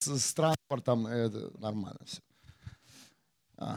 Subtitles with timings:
[0.00, 2.22] с, транспортом, это нормально все.
[3.56, 3.76] А,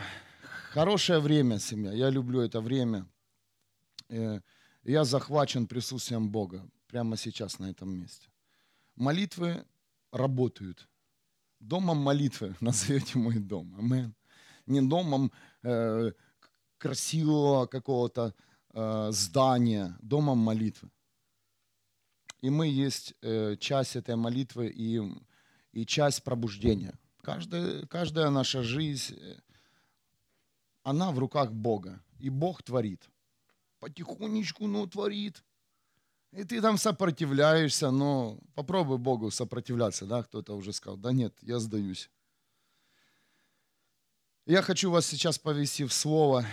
[0.71, 1.91] хорошее время, семья.
[1.91, 3.05] Я люблю это время.
[4.09, 4.39] Э,
[4.83, 8.29] я захвачен присутствием Бога прямо сейчас на этом месте.
[8.95, 9.65] Молитвы
[10.11, 10.87] работают.
[11.59, 13.75] Домом молитвы назовете мой дом.
[13.77, 14.15] Амен.
[14.65, 15.31] Не домом
[15.63, 16.11] э,
[16.77, 18.33] красивого какого-то
[18.73, 20.89] э, здания, домом молитвы.
[22.41, 25.01] И мы есть э, часть этой молитвы и,
[25.73, 26.97] и часть пробуждения.
[27.21, 29.35] Каждая, каждая наша жизнь, э,
[30.83, 32.01] она в руках Бога.
[32.19, 33.09] И Бог творит.
[33.79, 35.43] Потихонечку, но творит.
[36.31, 41.59] И ты там сопротивляешься, но попробуй Богу сопротивляться, да, кто-то уже сказал, да нет, я
[41.59, 42.09] сдаюсь.
[44.45, 46.45] Я хочу вас сейчас повести в слово.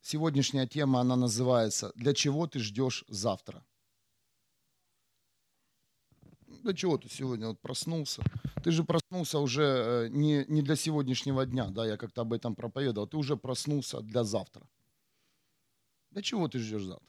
[0.00, 3.62] Сегодняшняя тема, она называется «Для чего ты ждешь завтра?»
[6.62, 8.22] Для чего ты сегодня вот проснулся?
[8.62, 12.54] Ты же проснулся уже э, не, не для сегодняшнего дня, да, я как-то об этом
[12.54, 13.08] проповедовал.
[13.08, 14.68] Ты уже проснулся для завтра.
[16.10, 17.08] Для чего ты ждешь завтра?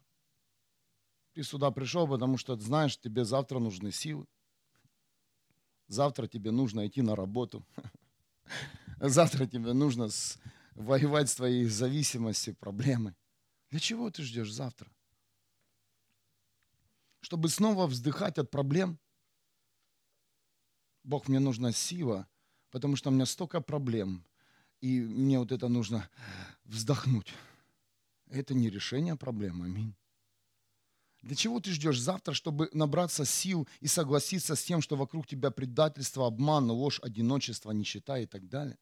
[1.34, 4.26] Ты сюда пришел, потому что знаешь, тебе завтра нужны силы.
[5.88, 7.66] Завтра тебе нужно идти на работу.
[9.00, 10.10] Завтра тебе нужно
[10.76, 13.14] воевать с твоей зависимостью, проблемой.
[13.70, 14.90] Для чего ты ждешь завтра?
[17.20, 19.00] Чтобы снова вздыхать от проблем?
[21.04, 22.28] Бог, мне нужна сила,
[22.70, 24.26] потому что у меня столько проблем,
[24.80, 26.10] и мне вот это нужно
[26.64, 27.34] вздохнуть.
[28.30, 29.96] Это не решение проблемы, аминь.
[31.22, 35.52] Для чего ты ждешь завтра, чтобы набраться сил и согласиться с тем, что вокруг тебя
[35.52, 38.78] предательство, обман, ложь, одиночество, нищета и так далее?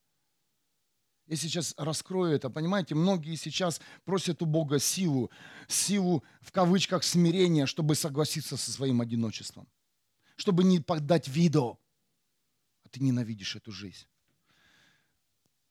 [1.28, 2.50] Я сейчас раскрою это.
[2.50, 5.30] Понимаете, многие сейчас просят у Бога силу,
[5.68, 9.68] силу в кавычках смирения, чтобы согласиться со своим одиночеством,
[10.38, 11.78] чтобы не подать виду.
[12.92, 14.08] Ты ненавидишь эту жизнь.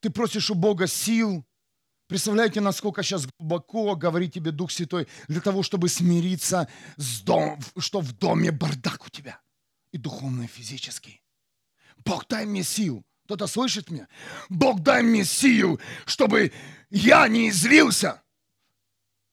[0.00, 1.44] Ты просишь у Бога сил,
[2.08, 8.00] Представляете, насколько сейчас глубоко говорит тебе Дух Святой для того, чтобы смириться с дом, что
[8.00, 9.38] в доме бардак у тебя.
[9.92, 11.20] И духовно, и физически.
[11.98, 13.04] Бог, дай мне сил.
[13.24, 14.08] Кто-то слышит меня?
[14.48, 16.50] Бог, дай мне сил, чтобы
[16.88, 18.22] я не излился.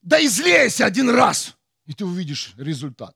[0.02, 3.16] Да излейся один раз, и ты увидишь результат.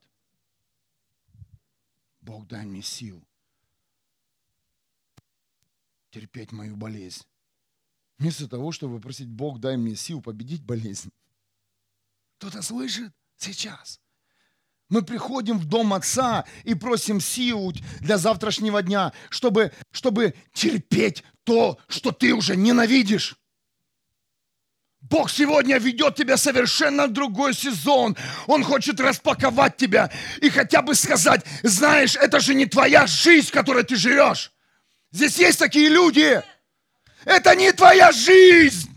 [2.22, 3.22] Бог, дай мне сил
[6.10, 7.22] терпеть мою болезнь.
[8.18, 11.10] Вместо того, чтобы просить, Бог, дай мне сил победить болезнь.
[12.38, 14.00] Кто-то слышит сейчас?
[14.88, 21.78] Мы приходим в дом Отца и просим сил для завтрашнего дня, чтобы, чтобы терпеть то,
[21.86, 23.36] что ты уже ненавидишь.
[25.00, 28.16] Бог сегодня ведет тебя совершенно в другой сезон.
[28.46, 30.12] Он хочет распаковать тебя
[30.42, 34.52] и хотя бы сказать, знаешь, это же не твоя жизнь, в которой ты живешь.
[35.12, 36.42] Здесь есть такие люди,
[37.24, 38.88] это не твоя жизнь.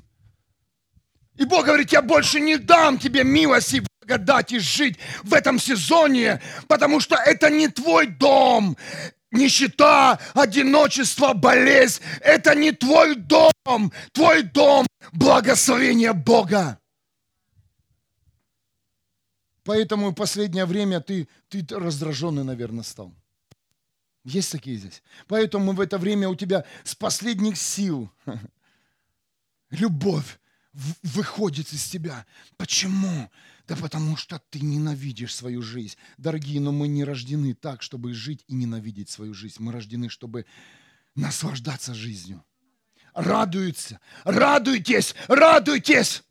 [1.35, 6.99] И Бог говорит, я больше не дам тебе милости благодати жить в этом сезоне, потому
[6.99, 8.77] что это не твой дом.
[9.31, 13.91] Нищета, одиночество, болезнь– это не твой дом.
[14.11, 16.79] Твой дом– благословение Бога.
[19.63, 23.11] Поэтому в последнее время ты, ты раздраженный, наверное, стал.
[24.23, 25.03] Есть такие здесь.
[25.27, 28.09] Поэтому в это время у тебя с последних сил
[29.69, 30.39] любовь
[31.03, 32.25] выходит из тебя.
[32.57, 33.29] Почему?
[33.67, 35.97] Да потому что ты ненавидишь свою жизнь.
[36.17, 39.57] Дорогие, но мы не рождены так, чтобы жить и ненавидеть свою жизнь.
[39.59, 40.45] Мы рождены, чтобы
[41.15, 42.43] наслаждаться жизнью.
[43.13, 46.23] Радуются, радуйтесь, радуйтесь.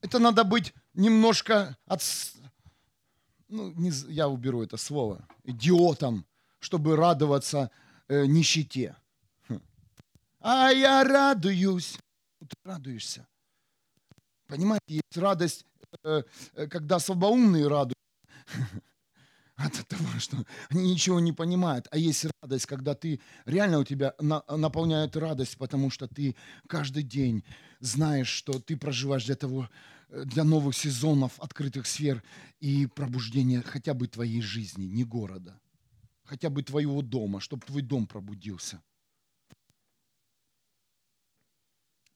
[0.00, 2.02] Это надо быть немножко от...
[3.48, 5.28] Ну, не, я уберу это слово.
[5.44, 6.24] Идиотом
[6.64, 7.70] чтобы радоваться
[8.08, 8.96] э, нищете.
[9.48, 9.60] Хм.
[10.40, 11.98] А я радуюсь.
[12.40, 13.26] Ты радуешься.
[14.46, 15.66] Понимаете, есть радость,
[16.04, 16.22] э,
[16.54, 17.94] э когда слабоумные радуются
[19.56, 20.38] от того, что
[20.70, 21.86] они ничего не понимают.
[21.90, 26.34] А есть радость, когда ты реально у тебя на, наполняет радость, потому что ты
[26.66, 27.44] каждый день
[27.80, 29.68] знаешь, что ты проживаешь для того,
[30.08, 32.22] э, для новых сезонов, открытых сфер
[32.60, 35.60] и пробуждения хотя бы твоей жизни, не города
[36.24, 38.82] хотя бы твоего дома, чтобы твой дом пробудился.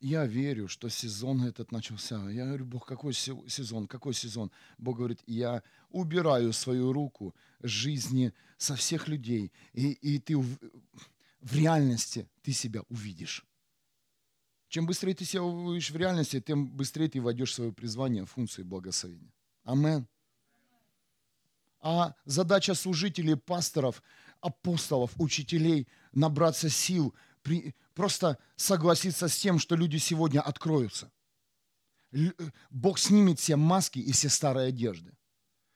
[0.01, 2.31] Я верю, что сезон этот начался.
[2.31, 4.53] Я говорю, Бог, какой сезон, какой сезон?
[4.79, 10.57] Бог говорит, я убираю свою руку жизни со всех людей, и, и ты в,
[11.41, 13.45] в реальности ты себя увидишь.
[14.69, 18.63] Чем быстрее ты себя увидишь в реальности, тем быстрее ты войдешь в свое призвание, функции
[18.63, 19.33] благословения.
[19.65, 20.07] Амен.
[21.81, 24.03] А задача служителей, пасторов,
[24.41, 27.15] апостолов, учителей набраться сил,
[27.95, 31.11] просто согласиться с тем, что люди сегодня откроются.
[32.71, 35.13] Бог снимет все маски и все старые одежды.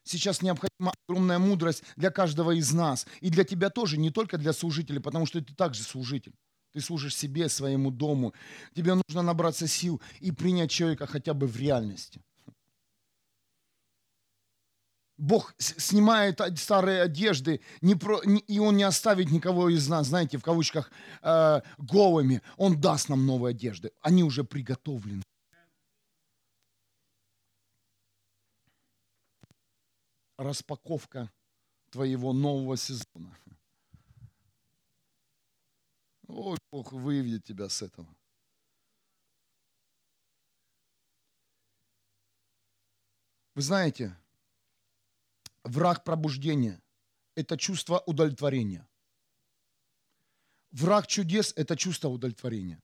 [0.05, 3.07] Сейчас необходима огромная мудрость для каждого из нас.
[3.21, 6.35] И для тебя тоже, не только для служителей, потому что ты также служитель.
[6.73, 8.33] Ты служишь себе, своему дому.
[8.75, 12.21] Тебе нужно набраться сил и принять человека хотя бы в реальности.
[15.23, 20.37] Бог снимает старые одежды, не про, не, и Он не оставит никого из нас, знаете,
[20.37, 20.91] в кавычках,
[21.23, 22.43] э, голыми.
[22.57, 23.93] Он даст нам новые одежды.
[24.01, 25.23] Они уже приготовлены.
[30.39, 31.31] распаковка
[31.91, 33.39] твоего нового сезона.
[36.27, 38.09] Ой, Бог выведет тебя с этого.
[43.55, 44.17] Вы знаете,
[45.65, 46.81] враг пробуждения–
[47.35, 48.87] это чувство удовлетворения.
[50.71, 52.81] Враг чудес– это чувство удовлетворения.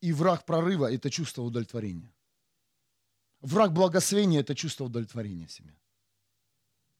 [0.00, 2.12] И враг прорыва– это чувство удовлетворения.
[3.40, 5.74] Враг благословения– это чувство удовлетворения себе.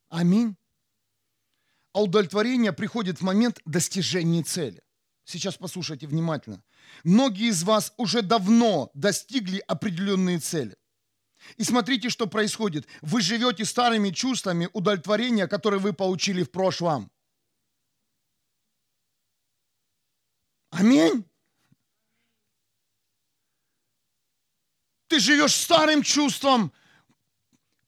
[0.09, 0.57] Аминь.
[1.93, 4.83] А удовлетворение приходит в момент достижения цели.
[5.25, 6.63] Сейчас послушайте внимательно.
[7.03, 10.77] Многие из вас уже давно достигли определенные цели.
[11.57, 12.87] И смотрите, что происходит.
[13.03, 17.11] Вы живете старыми чувствами удовлетворения, которые вы получили в прошлом.
[20.71, 21.25] Аминь.
[25.09, 26.73] Ты живешь старым чувством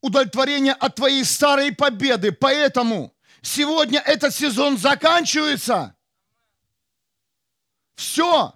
[0.01, 2.33] удовлетворение от твоей старой победы.
[2.33, 5.97] Поэтому сегодня этот сезон заканчивается.
[7.97, 8.55] Все.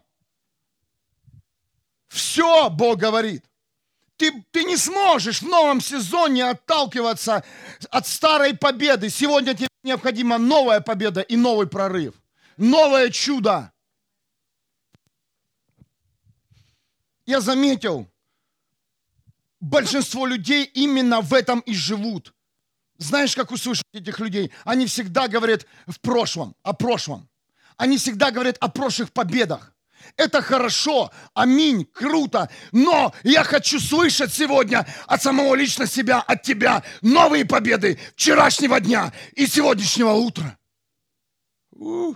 [2.08, 3.44] Все, Бог говорит.
[4.22, 7.42] Ты, ты не сможешь в новом сезоне отталкиваться
[7.90, 9.10] от старой победы.
[9.10, 12.14] Сегодня тебе необходима новая победа и новый прорыв.
[12.56, 13.72] Новое чудо.
[17.26, 18.08] Я заметил,
[19.58, 22.32] большинство людей именно в этом и живут.
[22.98, 24.52] Знаешь, как услышать этих людей?
[24.62, 27.28] Они всегда говорят в прошлом, о прошлом.
[27.76, 29.71] Они всегда говорят о прошлых победах.
[30.16, 36.82] Это хорошо, аминь, круто, но я хочу слышать сегодня от самого лично себя, от тебя
[37.00, 40.58] новые победы вчерашнего дня и сегодняшнего утра.
[41.70, 42.14] У,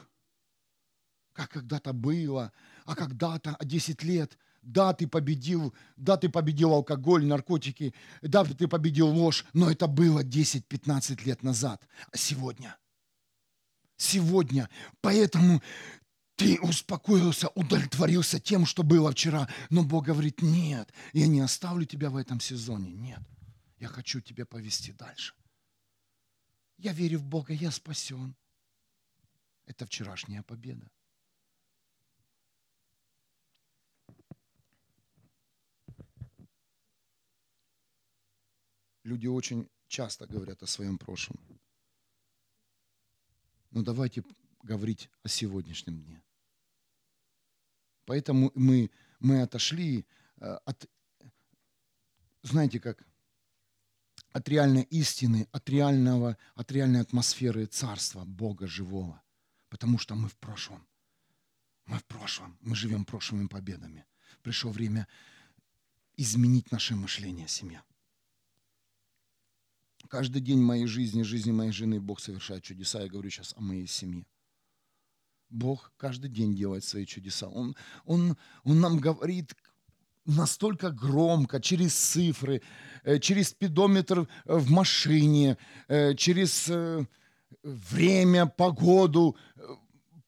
[1.32, 2.52] как когда-то было,
[2.84, 9.08] а когда-то 10 лет– да, ты победил, да, ты победил алкоголь, наркотики, да, ты победил
[9.08, 11.86] ложь, но это было 10-15 лет назад.
[12.12, 12.76] А сегодня?
[13.96, 14.68] Сегодня.
[15.00, 15.62] Поэтому
[16.36, 19.48] ты успокоился, удовлетворился тем, что было вчера.
[19.70, 22.92] Но Бог говорит, нет, я не оставлю тебя в этом сезоне.
[22.92, 23.22] Нет,
[23.78, 25.34] я хочу тебя повести дальше.
[26.76, 28.36] Я верю в Бога, я спасен.
[29.64, 30.90] Это вчерашняя победа.
[39.04, 41.38] Люди очень часто говорят о своем прошлом.
[43.70, 44.22] Но давайте
[44.62, 46.25] говорить о сегодняшнем дне.
[48.06, 50.06] Поэтому мы, мы отошли
[50.38, 50.88] э, от,
[52.42, 53.04] знаете как,
[54.32, 59.22] от реальной истины, от, реального, от реальной атмосферы Царства Бога Живого.
[59.68, 60.86] Потому что мы в прошлом.
[61.86, 62.56] Мы в прошлом.
[62.60, 64.06] Мы живем прошлыми победами.
[64.42, 65.08] Пришло время
[66.16, 67.82] изменить наше мышление, семья.
[70.08, 73.02] Каждый день моей жизни, жизни моей жены Бог совершает чудеса.
[73.02, 74.24] Я говорю сейчас о моей семье.
[75.50, 77.48] Бог каждый день делает свои чудеса.
[77.48, 79.54] Он, он, он нам говорит
[80.26, 82.62] настолько громко, через цифры,
[83.04, 85.56] э, через спидометр в машине,
[85.88, 87.06] э, через э,
[87.62, 89.36] время, погоду,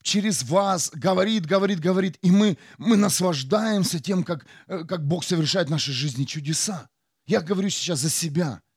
[0.01, 2.17] через вас говорит, говорит, говорит.
[2.21, 6.89] И мы, мы наслаждаемся тем, как, как Бог совершает в нашей жизни чудеса.
[7.27, 8.61] Я говорю сейчас за себя–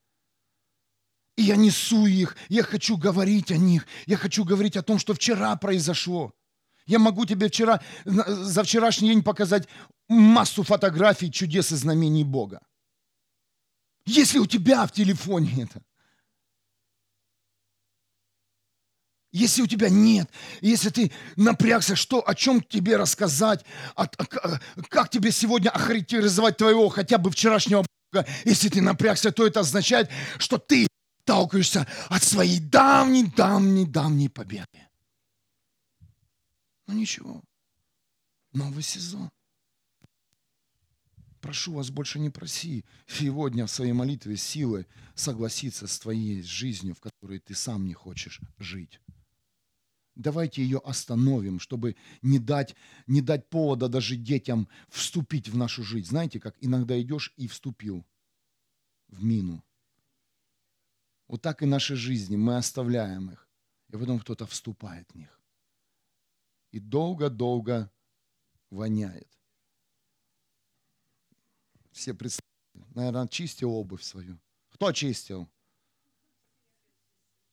[1.36, 5.14] и я несу их, я хочу говорить о них, я хочу говорить о том, что
[5.14, 6.32] вчера произошло.
[6.86, 9.68] Я могу тебе вчера, за вчерашний день показать
[10.08, 12.60] массу фотографий чудес и знамений Бога.
[14.04, 15.82] Если у тебя в телефоне это.
[19.30, 20.28] Если у тебя нет,
[20.60, 24.14] если ты напрягся, что, о чем тебе рассказать, от,
[24.90, 30.10] как тебе сегодня охарактеризовать твоего хотя бы вчерашнего Бога, если ты напрягся, то это означает,
[30.36, 30.86] что ты
[31.22, 34.88] отталкиваешься от своей давней-давней-давней победы.
[36.86, 37.42] Ну ничего,
[38.52, 39.30] новый сезон.
[41.40, 47.00] Прошу вас, больше не проси сегодня в своей молитве силы согласиться с твоей жизнью, в
[47.00, 49.00] которой ты сам не хочешь жить.
[50.14, 52.76] Давайте ее остановим, чтобы не дать,
[53.06, 56.10] не дать повода даже детям вступить в нашу жизнь.
[56.10, 58.06] Знаете, как иногда идешь и вступил
[59.08, 59.64] в мину.
[61.32, 63.48] Вот так и наши жизни, мы оставляем их,
[63.88, 65.40] и потом кто-то вступает в них.
[66.72, 67.90] И долго-долго
[68.68, 69.30] воняет.
[71.90, 74.38] Все представляют, наверное, чистил обувь свою.
[74.68, 75.48] Кто чистил?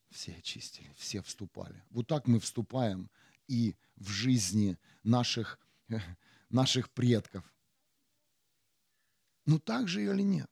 [0.09, 1.81] Все очистили, все вступали.
[1.89, 3.09] Вот так мы вступаем
[3.48, 5.57] и в жизни наших,
[6.50, 7.50] наших предков.
[9.45, 10.51] Ну так же или нет?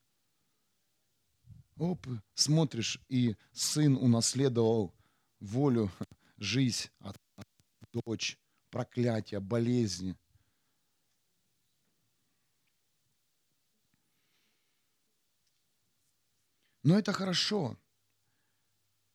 [1.77, 4.93] Оп, смотришь, и сын унаследовал
[5.39, 5.91] волю,
[6.37, 6.89] жизнь
[7.93, 8.37] дочь,
[8.69, 10.15] проклятия, болезни.
[16.83, 17.77] Но это хорошо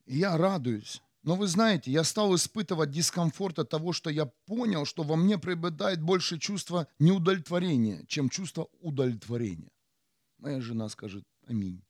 [0.06, 1.02] я радуюсь.
[1.22, 5.38] Но вы знаете, я стал испытывать дискомфорт от того, что я понял, что во мне
[5.38, 9.70] преобладает больше чувство неудовлетворения, чем чувство удовлетворения.
[10.38, 11.80] Моя жена скажет аминь.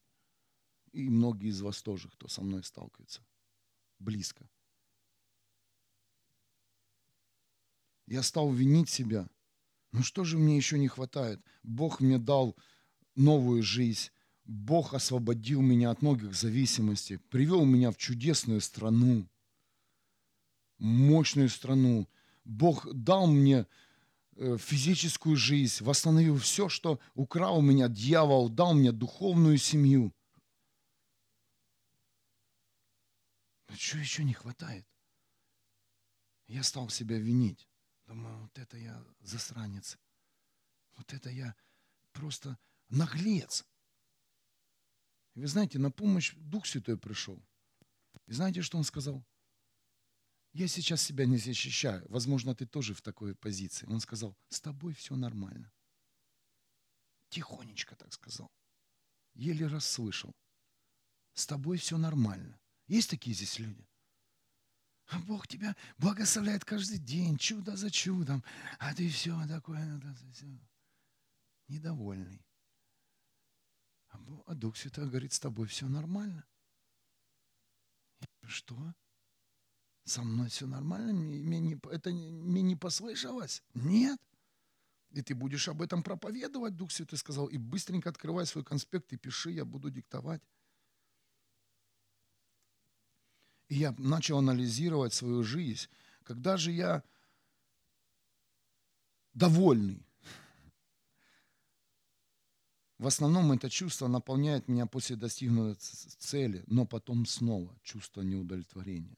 [0.92, 3.22] И многие из вас тоже, кто со мной сталкивается.
[3.98, 4.48] Близко.
[8.06, 9.28] Я стал винить себя.
[9.92, 11.40] Ну что же мне еще не хватает?
[11.62, 12.56] Бог мне дал
[13.14, 14.10] новую жизнь,
[14.44, 19.28] Бог освободил меня от многих зависимостей, привел меня в чудесную страну,
[20.78, 22.08] мощную страну.
[22.44, 23.66] Бог дал мне
[24.36, 30.12] э, физическую жизнь, восстановил все, что украл у меня дьявол, дал мне духовную семью.
[33.72, 34.86] Но что еще не хватает?
[36.46, 37.66] Я стал себя винить.
[38.04, 39.98] Думаю, вот это я засранец.
[40.98, 41.56] Вот это я
[42.12, 42.58] просто
[42.90, 43.64] наглец.
[45.32, 47.42] И вы знаете, на помощь Дух Святой пришел.
[48.26, 49.24] И знаете, что он сказал?
[50.52, 52.04] Я сейчас себя не защищаю.
[52.10, 53.86] Возможно, ты тоже в такой позиции.
[53.86, 55.72] Он сказал, с тобой все нормально.
[57.30, 58.52] Тихонечко так сказал.
[59.32, 60.36] Еле расслышал.
[61.32, 62.60] С тобой все нормально.
[62.86, 63.86] Есть такие здесь люди?
[65.06, 68.42] А Бог тебя благословляет каждый день, чудо за чудом.
[68.78, 70.00] А ты все такое,
[70.32, 70.46] все.
[71.68, 72.44] недовольный.
[74.46, 76.44] А Дух Святой говорит, с тобой все нормально.
[78.42, 78.76] Что?
[80.04, 81.12] Со мной все нормально?
[81.12, 83.62] Мне не, это мне не послышалось?
[83.74, 84.20] Нет.
[85.10, 89.16] И ты будешь об этом проповедовать, Дух Святой сказал, и быстренько открывай свой конспект и
[89.16, 90.42] пиши, я буду диктовать.
[93.72, 95.88] И я начал анализировать свою жизнь.
[96.24, 97.02] Когда же я
[99.32, 100.06] довольный,
[102.98, 105.76] в основном это чувство наполняет меня после достигнутой
[106.18, 109.16] цели, но потом снова чувство неудовлетворения.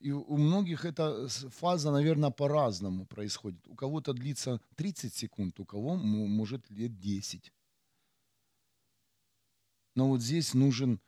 [0.00, 3.64] И у многих эта фаза, наверное, по-разному происходит.
[3.68, 7.52] У кого-то длится 30 секунд, у кого может лет 10.
[9.96, 11.00] Но вот здесь нужен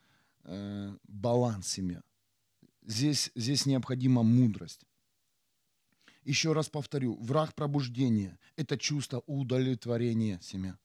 [0.44, 2.02] э, баланс семья.
[2.82, 4.86] Здесь, здесь необходима мудрость.
[6.24, 10.76] Еще раз повторю, враг пробуждения– это чувство удовлетворения семья.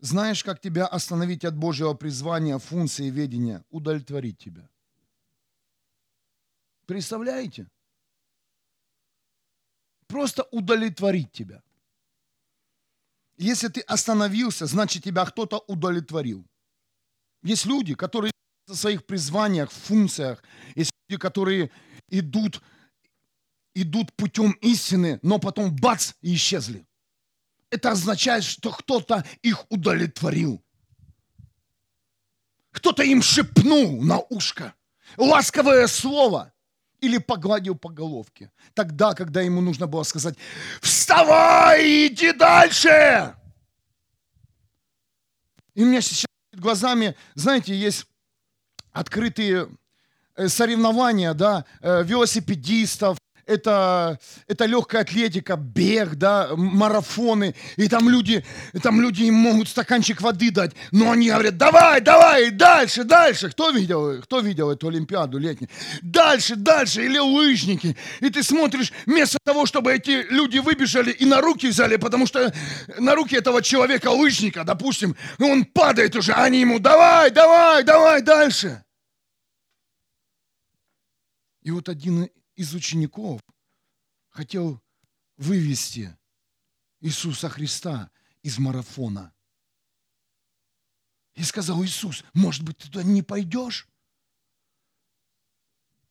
[0.00, 3.64] Знаешь, как тебя остановить от Божьего призвания, функции ведения?
[3.70, 4.68] Удовлетворить тебя.
[6.86, 7.70] Представляете?
[10.08, 11.62] Просто удовлетворить тебя.
[13.42, 16.46] Если ты остановился, значит тебя кто-то удовлетворил.
[17.42, 18.30] Есть люди, которые
[18.68, 20.44] в своих призваниях, функциях,
[20.76, 21.72] есть люди, которые
[22.08, 22.62] идут,
[23.74, 26.86] идут путем истины, но потом бац, и исчезли.
[27.68, 30.62] Это означает, что кто-то их удовлетворил.
[32.70, 34.72] Кто-то им шепнул на ушко
[35.16, 36.51] ласковое слово
[37.02, 38.50] или погладил по головке.
[38.72, 40.36] Тогда, когда ему нужно было сказать,
[40.80, 43.34] вставай, иди дальше.
[45.74, 48.06] И у меня сейчас перед глазами, знаете, есть
[48.92, 49.68] открытые
[50.34, 58.44] Э, соревнования, да, э, велосипедистов, это, это легкая атлетика, бег, да, марафоны, и там люди,
[58.82, 63.50] там люди им могут стаканчик воды дать, но они говорят, давай, давай, дальше, дальше.
[63.50, 65.70] Кто видел, кто видел эту Олимпиаду летнюю?
[66.02, 67.96] Дальше, дальше, или лыжники.
[68.20, 72.52] И ты смотришь, вместо того, чтобы эти люди выбежали и на руки взяли, потому что
[72.98, 78.84] на руки этого человека, лыжника, допустим, он падает уже, они ему, давай, давай, давай, дальше.
[81.62, 83.40] И вот один из учеников
[84.28, 84.82] хотел
[85.36, 86.16] вывести
[87.00, 88.10] Иисуса Христа
[88.42, 89.34] из марафона.
[91.34, 93.88] И сказал Иисус, может быть, ты туда не пойдешь?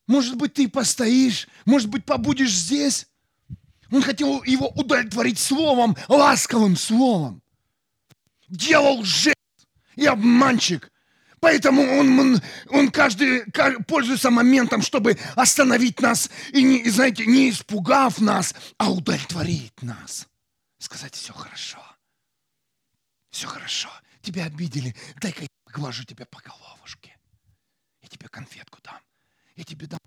[0.08, 3.08] Может быть, ты постоишь, может быть, побудешь здесь.
[3.92, 7.42] Он хотел его удовлетворить словом, ласковым словом.
[8.48, 9.36] Делал жест
[9.96, 10.91] и обманщик.
[11.42, 13.44] Поэтому он, он, он каждый,
[13.88, 20.28] пользуется моментом, чтобы остановить нас и, не, знаете, не испугав нас, а удовлетворить нас.
[20.78, 21.80] Сказать, все хорошо.
[23.32, 23.90] Все хорошо.
[24.22, 24.96] Тебя обидели.
[25.20, 27.18] Дай-ка я поглажу тебя по головушке.
[28.04, 29.02] Я тебе конфетку дам.
[29.56, 30.00] Я тебе дам,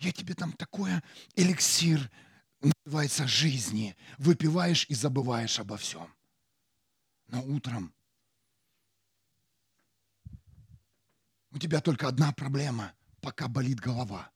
[0.00, 1.04] я тебе дам такое
[1.36, 2.10] эликсир,
[2.84, 3.96] называется жизни.
[4.18, 6.12] Выпиваешь и забываешь обо всем.
[7.28, 7.94] Но утром
[11.50, 14.30] у тебя только одна проблема, пока болит голова.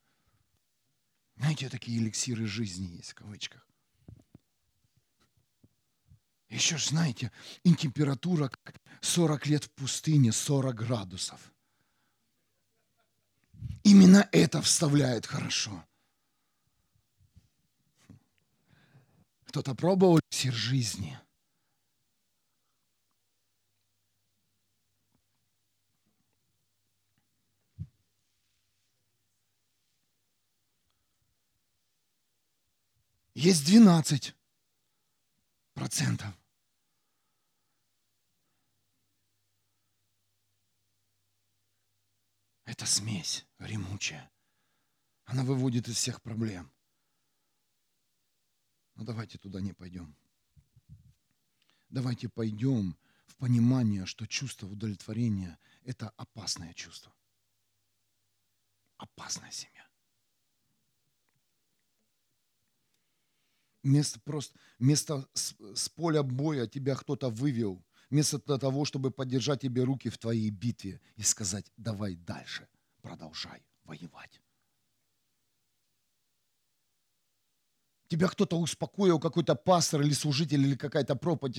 [1.37, 3.66] Знаете, такие эликсиры жизни есть в кавычках.
[6.49, 7.33] Еще ж знаете,
[7.64, 8.50] и температура
[9.00, 11.52] 40 лет в пустыне, 40 градусов.
[13.83, 15.85] Именно это вставляет хорошо.
[19.47, 21.18] Кто-то пробовал сир жизни?
[33.34, 34.32] Есть 12
[35.74, 36.32] процентов.
[42.64, 44.30] Это смесь ремучая.
[45.24, 46.70] Она выводит из всех проблем.
[48.94, 50.16] Но ну, давайте туда не пойдем.
[51.88, 57.12] Давайте пойдем в понимание, что чувство удовлетворения– это опасное чувство.
[58.96, 59.74] Опасная семья.
[63.84, 69.84] Вместо, просто, вместо с, с поля боя тебя кто-то вывел, вместо того, чтобы поддержать тебе
[69.84, 72.66] руки в твоей битве и сказать, давай дальше,
[73.02, 74.40] продолжай воевать.
[78.08, 81.58] тебя кто-то успокоил, какой-то пастор или служитель или какая-то проповедь,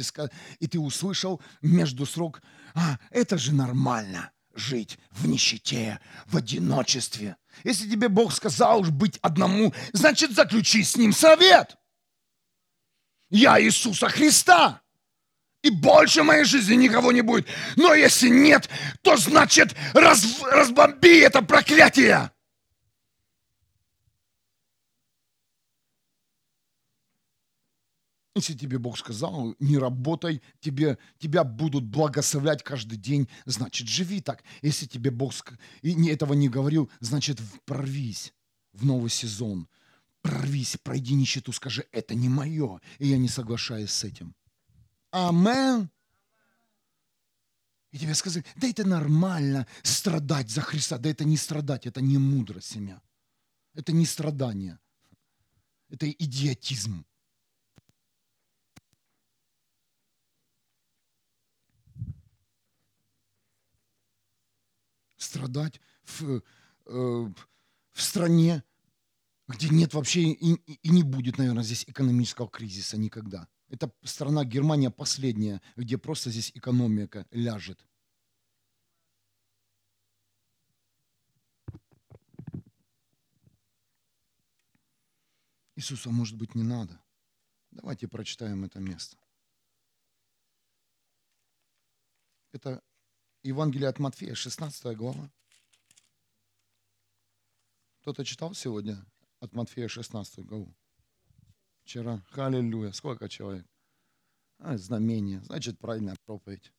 [0.60, 2.42] и ты услышал между срок,
[2.74, 7.36] а, это же нормально жить в нищете, в одиночестве.
[7.66, 11.76] Если тебе Бог сказал быть одному, значит заключи с ним совет.
[13.30, 14.82] Я Иисуса Христа.
[15.62, 17.48] И больше в моей жизни никого не будет.
[17.76, 18.70] Но если нет,
[19.02, 22.32] то значит раз, разбомби это проклятие.
[28.36, 34.44] Если тебе Бог сказал, не работай, тебе, тебя будут благословлять каждый день, значит, живи так.
[34.62, 35.34] Если тебе Бог
[35.82, 38.34] и этого не говорил, значит, прорвись
[38.74, 39.70] в новый сезон.
[40.26, 44.34] Прорвись, пройди нищету, скажи, это не мое, и я не соглашаюсь с этим.
[45.12, 45.92] Амен.
[47.92, 50.98] И тебе сказали, да это нормально страдать за Христа.
[50.98, 53.00] Да это не страдать, это не мудрость, семья.
[53.76, 54.80] Это не страдание.
[55.90, 57.06] Это идиотизм.
[65.18, 66.42] страдать в,
[66.86, 67.34] э,
[67.92, 68.64] в стране,
[69.48, 73.48] где нет вообще и, и не будет, наверное, здесь экономического кризиса никогда.
[73.68, 77.86] Это страна Германия последняя, где просто здесь экономика ляжет.
[85.76, 87.02] Иисуса, может быть, не надо.
[87.72, 89.18] Давайте прочитаем это место.
[92.54, 92.82] Это
[93.44, 95.30] Евангелие от Матфея, 16 глава.
[98.00, 99.06] Кто-то читал сегодня
[99.46, 100.76] от Матфея 16 главу?
[101.84, 102.22] Вчера.
[102.32, 102.92] Халилюя.
[102.92, 103.66] Сколько человек?
[104.60, 105.42] А, знамение.
[105.44, 106.72] Значит, правильная проповедь.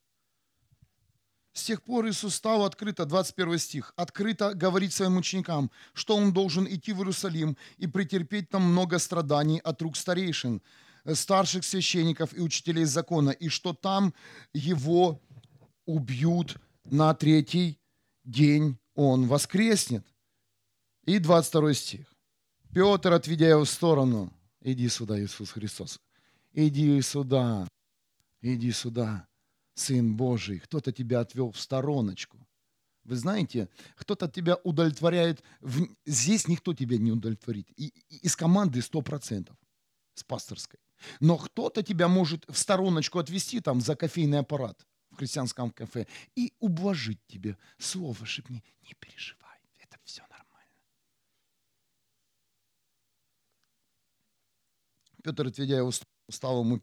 [1.52, 6.66] С тех пор Иисус стал открыто, 21 стих, открыто говорить своим ученикам, что Он должен
[6.66, 10.60] идти в Иерусалим и претерпеть там много страданий от рук старейшин,
[11.14, 14.12] старших священников и учителей закона, и что там
[14.52, 15.22] Его
[15.86, 17.80] убьют на третий
[18.24, 20.04] день он воскреснет.
[21.06, 22.15] И 22 стих.
[22.76, 25.98] Петр, отведя его в сторону, иди сюда, Иисус Христос,
[26.52, 27.66] иди сюда,
[28.42, 29.26] иди сюда,
[29.72, 32.36] Сын Божий, кто-то тебя отвел в стороночку.
[33.04, 35.42] Вы знаете, кто-то тебя удовлетворяет,
[36.04, 37.66] здесь никто тебя не удовлетворит.
[37.78, 39.50] И, и, из команды 100%,
[40.12, 40.78] с пасторской.
[41.18, 46.52] Но кто-то тебя может в стороночку отвести там за кофейный аппарат в христианском кафе и
[46.60, 47.56] ублажить тебе.
[47.78, 50.46] Слово шепни, не переживай, это все нормально.
[55.26, 55.90] Петр, отведя его,
[56.30, 56.80] стал ему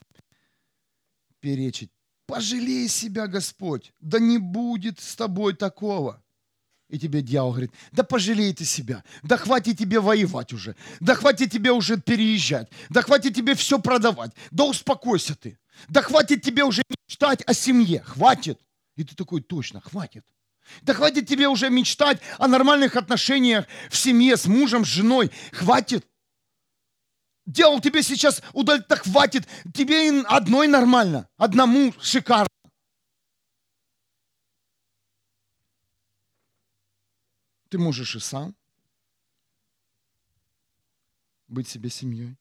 [1.40, 1.90] перечить.
[2.26, 6.22] пожалей себя, Господь, да не будет с тобой такого.
[6.90, 11.54] И тебе дьявол говорит, да пожалей ты себя, да хватит тебе воевать уже, да хватит
[11.54, 16.82] тебе уже переезжать, да хватит тебе все продавать, да успокойся ты, да хватит тебе уже
[16.90, 18.60] мечтать о семье, хватит.
[18.98, 20.26] И ты такой, точно, хватит.
[20.82, 25.32] Да хватит тебе уже мечтать о нормальных отношениях в семье с мужем, с женой.
[25.54, 26.06] Хватит.
[27.46, 29.48] Делал тебе сейчас удалить, так хватит.
[29.74, 32.48] Тебе одной нормально, одному шикарно.
[37.70, 38.56] Ты можешь и сам
[41.48, 42.38] быть себе семьей.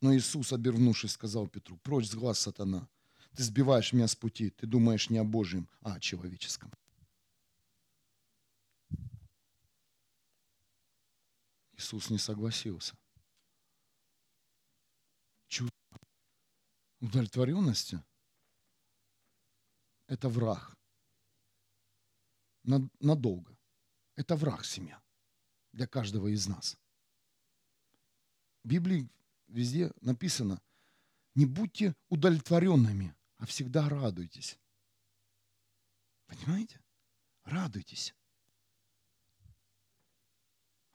[0.00, 2.88] Но Иисус, обернувшись, сказал Петру, прочь с глаз сатана.
[3.36, 4.50] Ты сбиваешь меня с пути.
[4.50, 6.72] Ты думаешь не о Божьем, а о человеческом.
[11.78, 12.96] Иисус не согласился.
[15.46, 16.00] Чувство
[17.00, 18.04] удовлетворенности–
[20.08, 20.76] это враг.
[22.64, 23.56] Надолго.
[24.16, 25.00] Это враг семья
[25.72, 26.76] для каждого из нас.
[28.64, 29.08] В Библии
[29.46, 30.60] везде написано,
[31.36, 34.58] не будьте удовлетворенными, а всегда радуйтесь.
[36.26, 36.82] Понимаете?
[37.44, 38.14] Радуйтесь.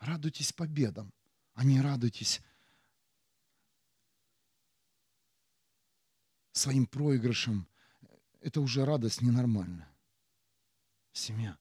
[0.03, 1.13] Радуйтесь победам,
[1.53, 2.41] а не радуйтесь
[6.51, 7.65] своим проигрышам.
[8.41, 9.87] Это уже радость ненормальная.
[11.13, 11.57] Семья.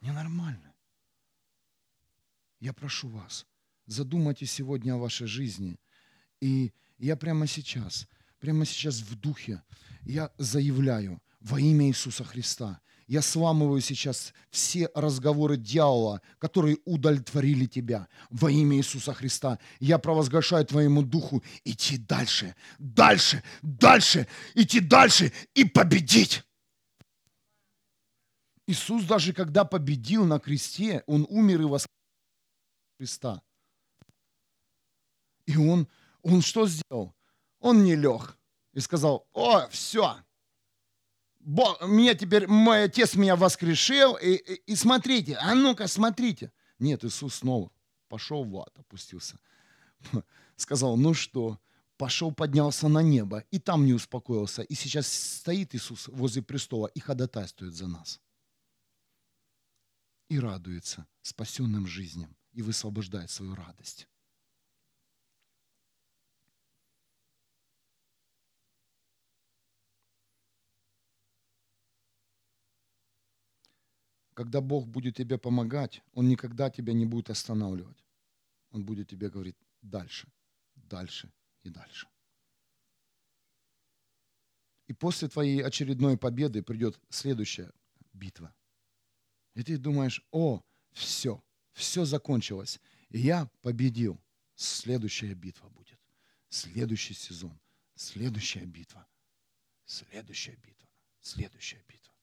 [0.00, 0.74] Ненормально.
[2.58, 3.46] Я прошу вас,
[3.86, 5.78] задумайтесь сегодня о вашей жизни.
[6.40, 8.08] И я прямо сейчас,
[8.40, 9.62] прямо сейчас в духе,
[10.02, 18.06] я заявляю во имя Иисуса Христа– я сламываю сейчас все разговоры дьявола, которые удовлетворили тебя
[18.28, 19.58] во имя Иисуса Христа.
[19.80, 26.44] Я провозглашаю твоему духу идти дальше, дальше, дальше, идти дальше и победить.
[28.66, 31.88] Иисус даже когда победил на кресте, Он умер и воскрес
[32.98, 33.42] Христа.
[35.46, 35.88] И Он,
[36.20, 37.14] Он что сделал?
[37.58, 38.36] Он не лег
[38.74, 40.18] и сказал, о, все,
[41.40, 46.52] Бог, меня теперь, мой отец меня воскрешил, и, и, и смотрите, а ну-ка, смотрите.
[46.78, 47.70] Нет, Иисус снова
[48.08, 49.38] пошел в ад, опустился.
[50.56, 51.58] Сказал, ну что,
[51.96, 54.62] пошел, поднялся на небо, и там не успокоился.
[54.62, 58.20] И сейчас стоит Иисус возле престола и ходатайствует за нас.
[60.28, 64.08] И радуется спасенным жизням, и высвобождает свою радость.
[74.38, 78.04] Когда Бог будет тебе помогать, Он никогда тебя не будет останавливать.
[78.70, 80.28] Он будет тебе говорить дальше,
[80.76, 81.28] дальше
[81.64, 82.06] и дальше.
[84.86, 87.72] И после твоей очередной победы придет следующая
[88.12, 88.54] битва.
[89.56, 92.78] И ты думаешь, о, все, все закончилось.
[93.08, 94.20] И я победил.
[94.54, 95.98] Следующая битва будет.
[96.48, 97.58] Следующий сезон.
[97.96, 99.04] Следующая битва.
[99.84, 100.88] Следующая битва.
[101.22, 102.14] Следующая битва.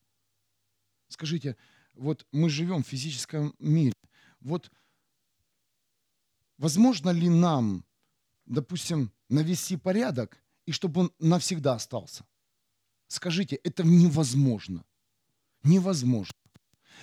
[1.10, 1.56] Скажите,
[1.96, 3.94] вот мы живем в физическом мире.
[4.40, 4.72] Вот
[6.58, 7.86] возможно ли нам,
[8.46, 12.26] допустим, навести порядок, и чтобы он навсегда остался?
[13.08, 14.84] Скажите, это невозможно.
[15.64, 16.36] Невозможно.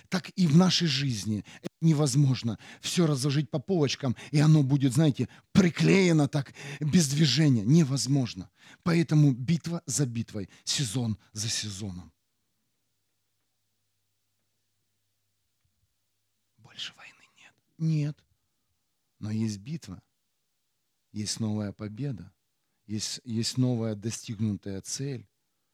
[0.08, 5.28] Так и в нашей жизни это невозможно все разложить по полочкам, и оно будет, знаете,
[5.52, 7.62] приклеено так, без движения.
[7.62, 8.50] Невозможно.
[8.82, 12.12] Поэтому битва за битвой, сезон за сезоном.
[17.78, 18.16] Нет.
[19.18, 20.02] Но есть битва,
[21.10, 22.32] есть новая победа,
[22.86, 25.28] есть, есть новая достигнутая цель,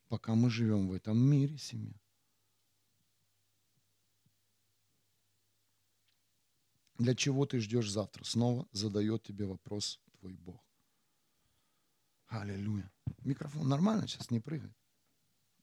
[0.09, 1.95] пока мы живем в этом мире, семья.
[6.97, 8.25] Для чего ты ждешь завтра?
[8.25, 10.63] Снова задает тебе вопрос твой Бог.
[12.27, 12.91] Аллилуйя.
[13.19, 14.77] Микрофон нормально сейчас не прыгает?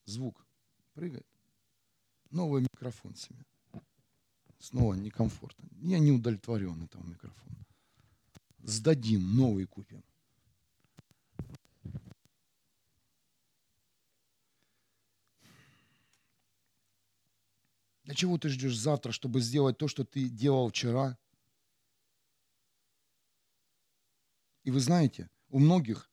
[0.05, 0.45] Звук
[0.93, 1.27] прыгает?
[2.29, 3.45] Новый микрофон семья
[4.65, 5.69] снова некомфортно.
[5.81, 7.65] Я не удовлетворен этого микрофона.
[8.63, 10.03] Сдадим, новый купим.
[18.03, 21.17] Для чего ты ждешь завтра, чтобы сделать то, что ты делал вчера?
[24.63, 26.09] И вы знаете, у многих,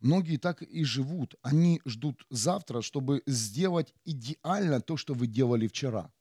[0.00, 1.34] многие так и живут.
[1.42, 6.12] Они ждут завтра, чтобы сделать идеально то, что вы делали вчера.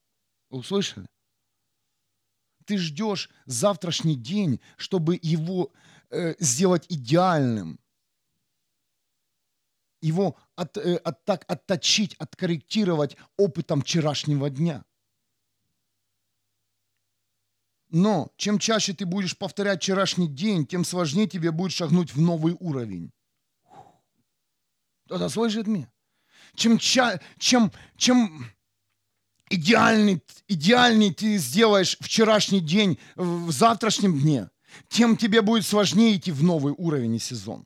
[0.50, 1.08] Услышали?
[2.66, 5.72] Ты ждешь завтрашний день, чтобы его
[6.10, 7.80] э, сделать идеальным,
[10.02, 14.84] его от, э, от, так отточить, откорректировать опытом вчерашнего дня.
[17.90, 22.58] Но чем чаще ты будешь повторять вчерашний день, тем сложнее тебе будет шагнуть в новый
[22.60, 23.12] уровень.
[25.06, 25.92] Кто-то слышит меня?
[26.56, 28.48] Чем, ча, чем, чем
[29.54, 34.50] идеальный, идеальный ты сделаешь вчерашний день в завтрашнем дне,
[34.90, 37.66] тем тебе будет сложнее идти в новый уровень и сезон.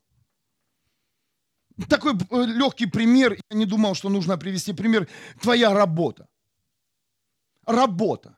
[1.88, 5.08] Такой э, легкий пример, я не думал, что нужно привести пример,
[5.40, 6.28] твоя работа.
[7.66, 8.36] Работа.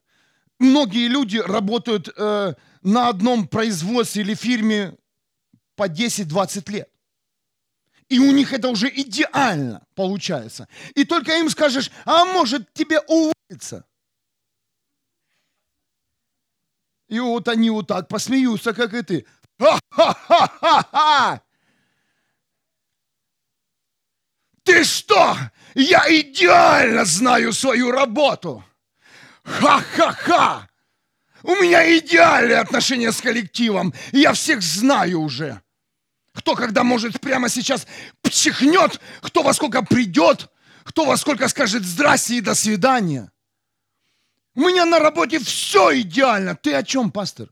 [0.58, 4.94] Многие люди работают э, на одном производстве или фирме
[5.74, 6.90] по 10-20 лет.
[8.10, 10.68] И у них это уже идеально получается.
[10.94, 13.00] И только им скажешь, а может тебе
[13.50, 13.84] уволиться.
[17.08, 19.26] И вот они вот так посмеются, как и ты.
[19.58, 21.42] Ха-ха-ха-ха-ха!
[24.62, 25.36] Ты что?
[25.74, 28.64] Я идеально знаю свою работу.
[29.42, 30.68] Ха-ха-ха!
[31.42, 33.92] У меня идеальные отношения с коллективом.
[34.12, 35.60] Я всех знаю уже.
[36.32, 37.88] Кто когда может прямо сейчас
[38.22, 40.48] пчихнет, кто во сколько придет,
[40.84, 43.32] кто во сколько скажет здрасте и до свидания.
[44.54, 46.56] У меня на работе все идеально.
[46.56, 47.48] Ты о чем, пастор?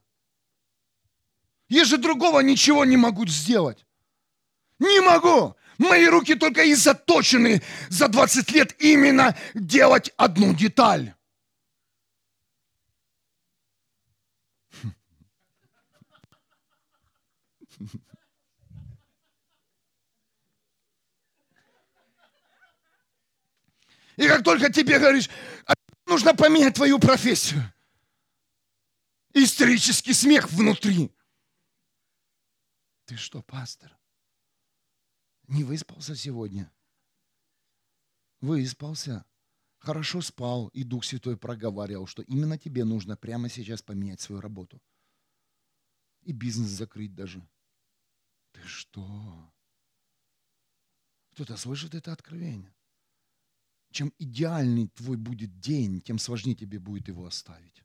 [1.68, 3.86] Я же другого ничего не могу сделать.
[4.78, 5.54] Не могу.
[5.78, 11.14] Мои руки только и заточены за 20 лет именно делать одну деталь.
[24.16, 25.57] И как только тебе говоришь, «А
[26.08, 27.62] нужно поменять твою профессию,
[29.34, 31.10] истерический смех внутри.
[33.04, 33.96] Ты что, пастор?
[35.46, 36.72] Не выспался сегодня?
[38.40, 39.24] Выспался.
[39.78, 44.82] Хорошо спал, и Дух Святой проговаривал, что именно тебе нужно прямо сейчас поменять свою работу.
[46.22, 47.48] И бизнес закрыть даже.
[48.52, 49.52] Ты что?
[51.30, 52.74] Кто-то слышит это откровение?
[53.90, 57.82] Чем идеальный твой будет день, тем сложнее тебе будет его оставить.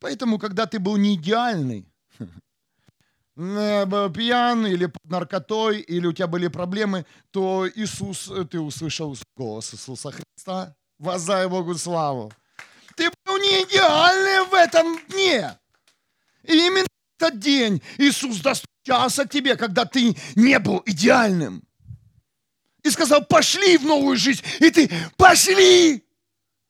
[0.00, 1.86] Поэтому, когда ты был не идеальный,
[3.36, 9.16] был пьян или под наркотой, или у тебя были проблемы, то Иисус, э, ты услышал
[9.36, 12.32] голос Иисуса Христа, воздай Богу славу.
[12.96, 15.58] Ты был не идеальный в этом дне.
[16.44, 16.86] И именно
[17.18, 21.62] этот день Иисус достучался к тебе, когда ты не был идеальным.
[22.82, 24.42] И сказал, пошли в новую жизнь.
[24.60, 26.02] И ты, пошли!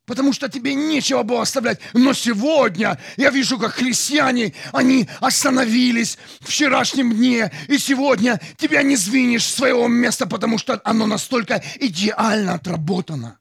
[0.09, 1.81] потому что тебе нечего было оставлять.
[1.93, 8.97] Но сегодня я вижу, как христиане, они остановились в вчерашнем дне, и сегодня тебя не
[8.97, 13.39] звинешь с своего места, потому что оно настолько идеально отработано.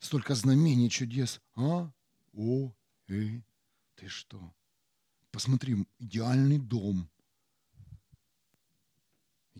[0.00, 1.40] Столько знамений, чудес.
[1.54, 1.90] А?
[2.34, 2.72] О,
[3.08, 3.40] э,
[3.94, 4.52] ты что?
[5.30, 7.08] Посмотри, идеальный дом.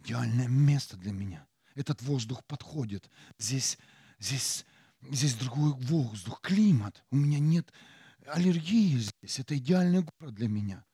[0.05, 3.09] Идеальное место для меня– этот воздух подходит.
[3.39, 3.79] Здесь,
[4.19, 4.65] здесь,
[5.11, 7.03] здесь другой воздух, климат.
[7.11, 7.73] У меня нет
[8.27, 9.39] аллергии здесь.
[9.39, 10.85] Это идеальный город для меня.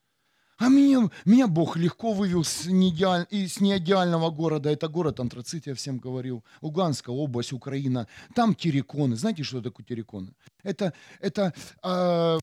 [0.59, 4.71] А меня, меня Бог легко вывел с, неидеаль, из неидеального города.
[4.71, 6.45] Это город антрацит, я всем говорил.
[6.63, 8.09] Луганская область, Украина.
[8.35, 9.15] Там терриконы.
[9.15, 10.35] Знаете, что такое терриконы?
[10.65, 12.39] Это, это э,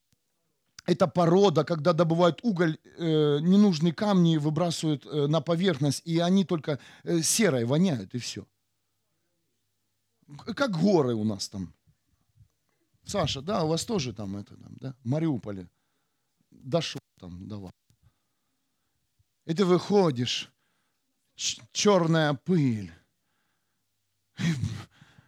[0.85, 6.79] это порода, когда добывают уголь, э, ненужные камни выбрасывают э, на поверхность, и они только
[7.03, 8.45] э, серой воняют, и все.
[10.55, 11.73] Как горы у нас там.
[13.03, 15.67] Саша, да, у вас тоже там это, там, да, в Мариуполе.
[16.51, 17.73] Дошел там до вас.
[19.45, 20.51] И ты выходишь,
[21.71, 22.91] черная пыль.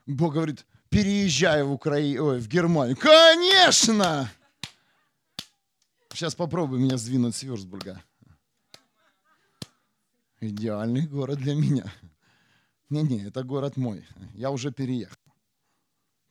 [0.08, 2.98] И Бог говорит, переезжай в Украину, в Германию.
[2.98, 4.32] Конечно!
[6.18, 8.04] Сейчас попробуй меня сдвинуть с Вюрсбурга.
[10.40, 11.94] Идеальный город для меня.
[12.90, 14.04] Не-не, это город мой.
[14.34, 15.16] Я уже переехал.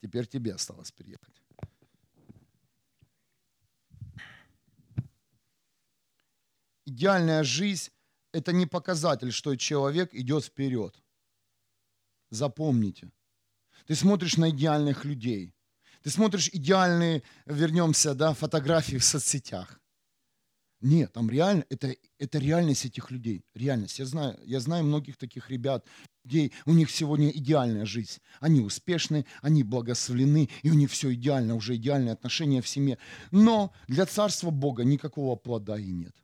[0.02, 1.40] Теперь тебе осталось переехать.
[6.84, 7.92] Идеальная жизнь–
[8.32, 11.00] это не показатель, что человек идет вперед.
[12.30, 13.12] Запомните.
[13.86, 15.54] Ты смотришь на идеальных людей.
[16.06, 19.80] Ты смотришь идеальные, вернемся, да, фотографии в соцсетях.
[20.80, 23.44] Нет, там реально, это, это реальность этих людей.
[23.54, 23.98] Реальность.
[23.98, 25.84] Я знаю, я знаю многих таких ребят,
[26.22, 28.20] людей, у них сегодня идеальная жизнь.
[28.38, 32.98] Они успешны, они благословлены, и у них все идеально, уже идеальные отношения в семье.
[33.32, 36.14] Но для Царства Бога никакого плода и нет.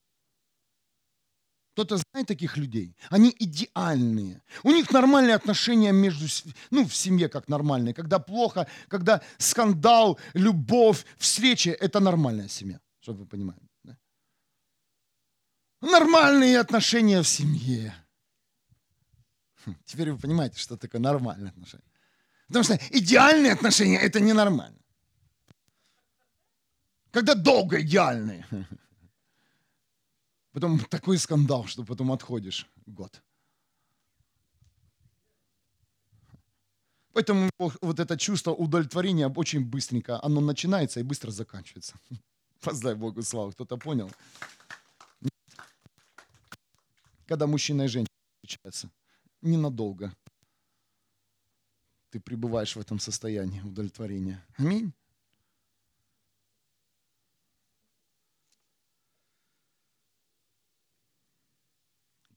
[1.72, 2.94] Кто-то знает таких людей?
[3.08, 4.42] Они идеальные.
[4.62, 6.26] У них нормальные отношения между,
[6.70, 7.94] ну, в семье как нормальные.
[7.94, 13.61] Когда плохо, когда скандал, любовь, встречи, это нормальная семья, чтобы вы понимали.
[13.85, 13.96] Да?
[15.80, 17.94] Нормальные отношения в семье.
[19.64, 21.90] Хм, теперь вы понимаете, что такое нормальные отношения.
[22.48, 24.78] Потому что идеальные отношения– это ненормально.
[27.11, 28.46] Когда долго идеальные–
[30.52, 33.22] Потом такой скандал, что потом отходишь год.
[37.12, 41.94] Поэтому вот это чувство удовлетворения очень быстренько, оно начинается и быстро заканчивается.
[42.60, 44.10] Поздай Богу славу, кто-то понял?
[47.26, 48.90] Когда мужчина и женщина встречаются,
[49.42, 50.12] ненадолго
[52.12, 54.44] ты пребываешь в этом состоянии удовлетворения.
[54.58, 54.92] Аминь.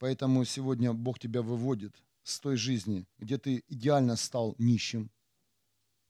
[0.06, 5.10] Поэтому сегодня Бог тебя выводит с той жизни, где ты идеально стал нищим.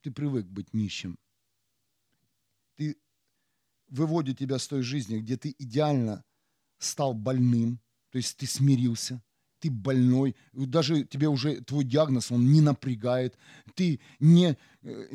[0.02, 1.18] Ты привык быть нищим.
[2.74, 2.98] Ты
[3.88, 6.22] выводит тебя с той жизни, где ты идеально
[6.76, 7.80] стал больным,
[8.10, 9.22] то есть ты смирился,
[9.60, 13.38] ты больной, даже тебе уже твой диагноз, он не напрягает,
[13.74, 14.58] ты не...
[14.82, 15.08] Э,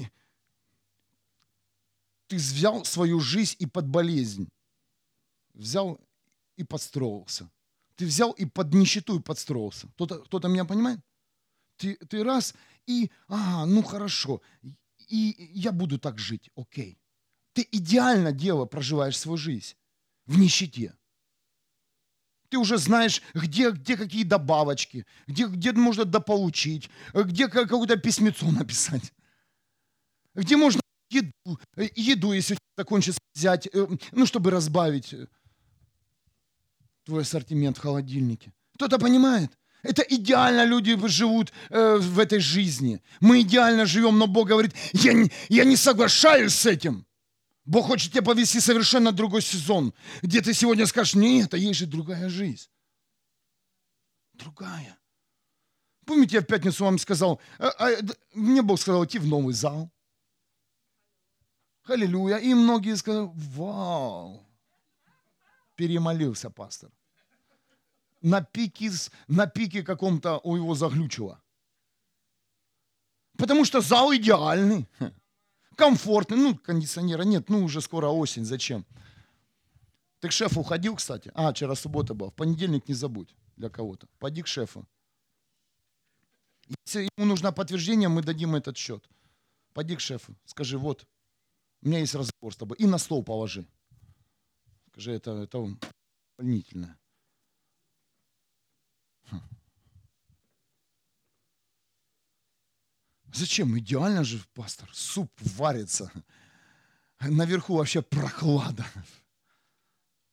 [2.26, 4.50] ты взял свою жизнь и под болезнь,
[5.54, 6.02] взял
[6.58, 7.48] и подстроился–
[7.96, 9.88] ты взял и под нищету и подстроился.
[9.90, 11.00] Кто-то, кто-то меня понимает?
[11.78, 12.54] Ты, ты раз
[12.86, 14.42] и, а, ну хорошо,
[15.08, 16.98] и я буду так жить, окей.
[17.54, 19.76] Ты идеально, дело, проживаешь свою жизнь
[20.26, 20.96] в нищете.
[22.50, 29.14] Ты уже знаешь, где, где какие добавочки, где, где можно дополучить, где какое-то письмецо написать,
[30.34, 31.60] где можно еду,
[31.96, 35.14] еду если закончится, взять, э, ну, чтобы разбавить
[37.06, 38.54] твой ассортимент в холодильнике.
[38.76, 39.52] Кто-то понимает?
[39.84, 43.02] Это идеально люди живут э, в этой жизни.
[43.20, 47.06] Мы идеально живем, но Бог говорит, я не, я не соглашаюсь с этим.
[47.66, 51.86] Бог хочет тебя повести совершенно другой сезон, где ты сегодня скажешь, нет, а есть же
[51.86, 52.70] другая жизнь.
[54.34, 54.98] Другая.
[56.06, 57.90] Помните, я в пятницу вам сказал, а, а,
[58.34, 59.92] мне Бог сказал идти в новый зал.
[61.86, 62.38] Аллилуйя.
[62.38, 64.46] И многие сказали, вау,
[65.82, 66.92] перемолился пастор.
[68.22, 68.92] На пике,
[69.28, 71.42] на пике каком-то у его заглючило.
[73.36, 74.88] Потому что зал идеальный,
[75.76, 76.38] комфортный.
[76.38, 78.86] Ну, кондиционера нет, ну уже скоро осень, зачем?
[80.20, 81.32] Так шеф уходил, кстати.
[81.34, 82.30] А, вчера суббота была.
[82.30, 84.08] В понедельник не забудь для кого-то.
[84.20, 84.86] Пойди к шефу.
[86.86, 89.10] Если ему нужно подтверждение, мы дадим этот счет.
[89.74, 90.36] Пойди к шефу.
[90.46, 91.08] Скажи, вот,
[91.82, 92.78] у меня есть разговор с тобой.
[92.78, 93.66] И на стол положи.
[95.02, 95.68] Скажи, это, это
[96.38, 96.96] волнительно.
[99.32, 99.42] Хм.
[103.34, 103.80] Зачем?
[103.80, 106.12] Идеально же, пастор, суп варится.
[107.20, 108.86] Наверху вообще прохлада.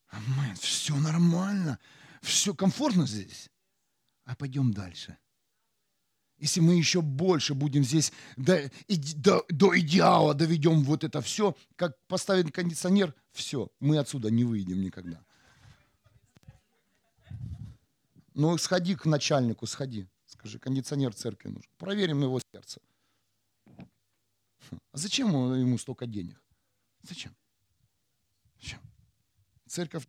[0.09, 1.79] Амин, все нормально,
[2.21, 3.49] все комфортно здесь.
[4.25, 5.17] А пойдем дальше.
[6.39, 11.99] Если мы еще больше будем здесь до, до, до идеала доведем вот это все, как
[12.07, 15.21] поставить кондиционер, все, мы отсюда не выйдем никогда.
[18.35, 20.07] Ну, сходи к начальнику, сходи.
[20.27, 21.71] Скажи, кондиционер церкви нужен.
[21.77, 22.81] Проверим его сердце.
[24.71, 26.41] А зачем ему столько денег?
[27.03, 27.35] Зачем?
[28.61, 28.81] Зачем?
[29.67, 30.07] Церковь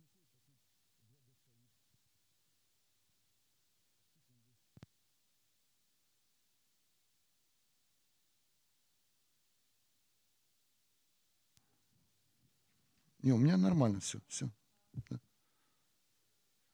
[13.22, 14.18] Не, у меня нормально все.
[14.28, 14.50] все.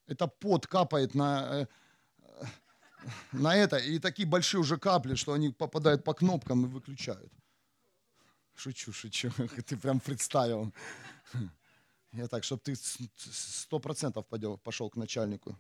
[0.07, 1.67] Это пот капает на, э,
[3.33, 7.33] на это, и такие большие уже капли, что они попадают по кнопкам и выключают.
[8.55, 9.31] Шучу, шучу.
[9.67, 10.73] Ты прям представил.
[12.13, 14.25] Я так, чтобы ты сто процентов
[14.63, 15.59] пошел к начальнику.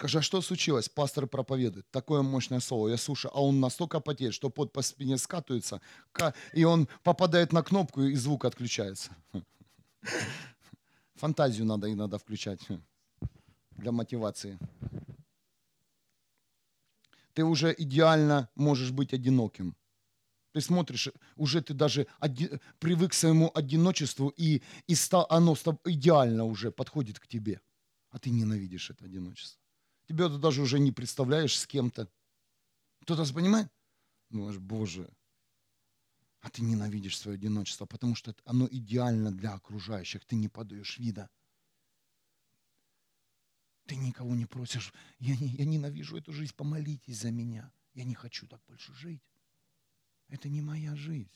[0.00, 0.88] Скажи, а что случилось?
[0.88, 1.90] Пастор проповедует.
[1.90, 2.88] Такое мощное слово.
[2.88, 5.82] Я слушаю, а он настолько потеет, что под по спине скатывается,
[6.54, 9.10] и он попадает на кнопку, и звук отключается.
[11.16, 12.66] Фантазию надо иногда включать
[13.72, 14.58] для мотивации.
[17.34, 19.76] Ты уже идеально можешь быть одиноким.
[20.52, 26.46] Ты смотришь, уже ты даже оди, привык к своему одиночеству, и, и стал, оно идеально
[26.46, 27.60] уже подходит к тебе.
[28.10, 29.60] А ты ненавидишь это одиночество.
[30.10, 32.10] Тебе ты даже уже не представляешь с кем-то.
[33.02, 33.70] Кто-то понимает?
[34.28, 35.08] Думаешь, Боже,
[36.40, 40.24] а ты ненавидишь свое одиночество, потому что оно идеально для окружающих.
[40.24, 41.30] Ты не подаешь вида.
[43.86, 44.92] Ты никого не просишь.
[45.20, 47.72] Я, не, я ненавижу эту жизнь, помолитесь за меня.
[47.92, 49.22] Я не хочу так больше жить.
[50.26, 51.30] Это не моя жизнь.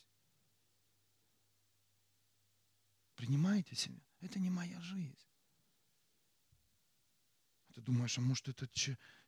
[3.14, 4.02] Принимаете себя?
[4.18, 5.16] Это не моя жизнь.
[7.74, 8.72] Ты думаешь, а может этот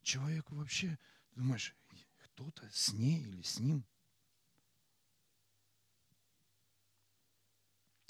[0.03, 0.99] человек вообще,
[1.33, 1.75] думаешь,
[2.19, 3.85] кто-то с ней или с ним?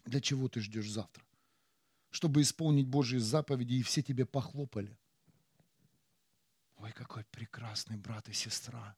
[0.05, 1.25] Для чего ты ждешь завтра?
[2.11, 4.97] Чтобы исполнить Божьи заповеди, и все тебе похлопали.
[6.77, 8.97] Ой, какой прекрасный брат и сестра.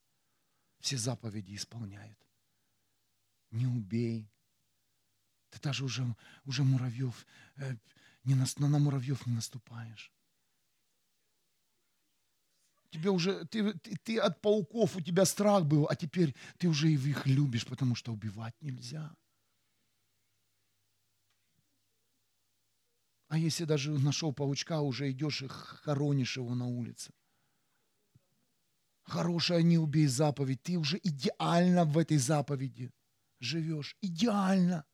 [0.81, 2.19] Все заповеди исполняют
[3.51, 4.31] не убей.
[5.51, 6.05] Ты даже уже,
[6.45, 7.27] уже муравьев,
[7.57, 7.77] э,
[8.25, 10.13] не на, на муравьев не наступаешь.
[12.91, 16.91] Тебе уже, ты, ты, ты от пауков, у тебя страх был, а теперь ты уже
[16.91, 19.15] их любишь, потому что убивать нельзя.
[23.29, 27.13] А если даже нашел паучка, уже идешь и хоронишь его на улице.
[29.03, 30.63] Хорошая не убей заповедь.
[30.63, 32.91] Ты уже идеально в этой заповеди
[33.39, 33.97] живешь.
[34.01, 34.85] Идеально.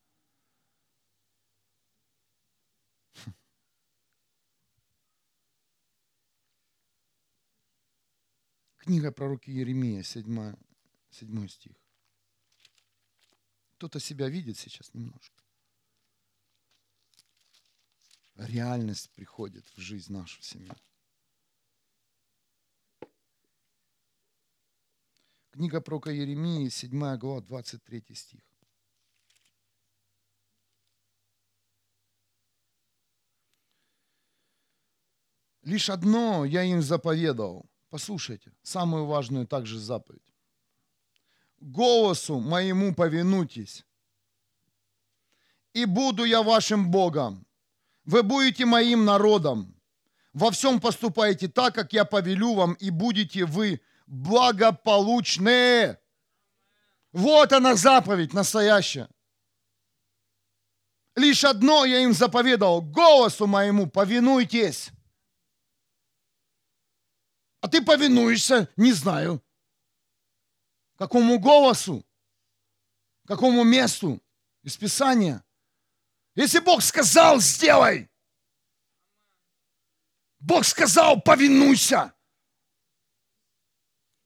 [8.85, 10.57] Книга пророка Еремия, 7,
[11.11, 11.73] 7 стих.
[13.77, 15.43] Кто-то себя видит сейчас немножко.
[18.35, 20.77] Реальность приходит в жизнь нашу семью.
[25.53, 28.43] Книга пророка Еремии, 7 глава, 23 стих.
[35.63, 37.67] Лишь одно я им заповедал.
[37.95, 40.35] Послушайте, самую важную также заповедь.
[41.61, 43.87] Голосу моему повинуйтесь,
[45.73, 47.47] и буду я вашим Богом.
[48.05, 49.81] Вы будете моим народом.
[50.33, 56.01] Во всем поступайте так, как я повелю вам, и будете вы благополучные.
[57.13, 59.09] Вот она заповедь настоящая.
[61.15, 64.91] Лишь одно я им заповедал, голосу моему повинуйтесь.
[67.65, 69.43] А ты повинуешься, не знаю,
[70.99, 72.05] какому голосу,
[73.27, 74.23] какому месту
[74.63, 75.43] из Писания.
[76.35, 78.11] Если Бог сказал, сделай.
[80.41, 82.13] Бог сказал, повинуйся.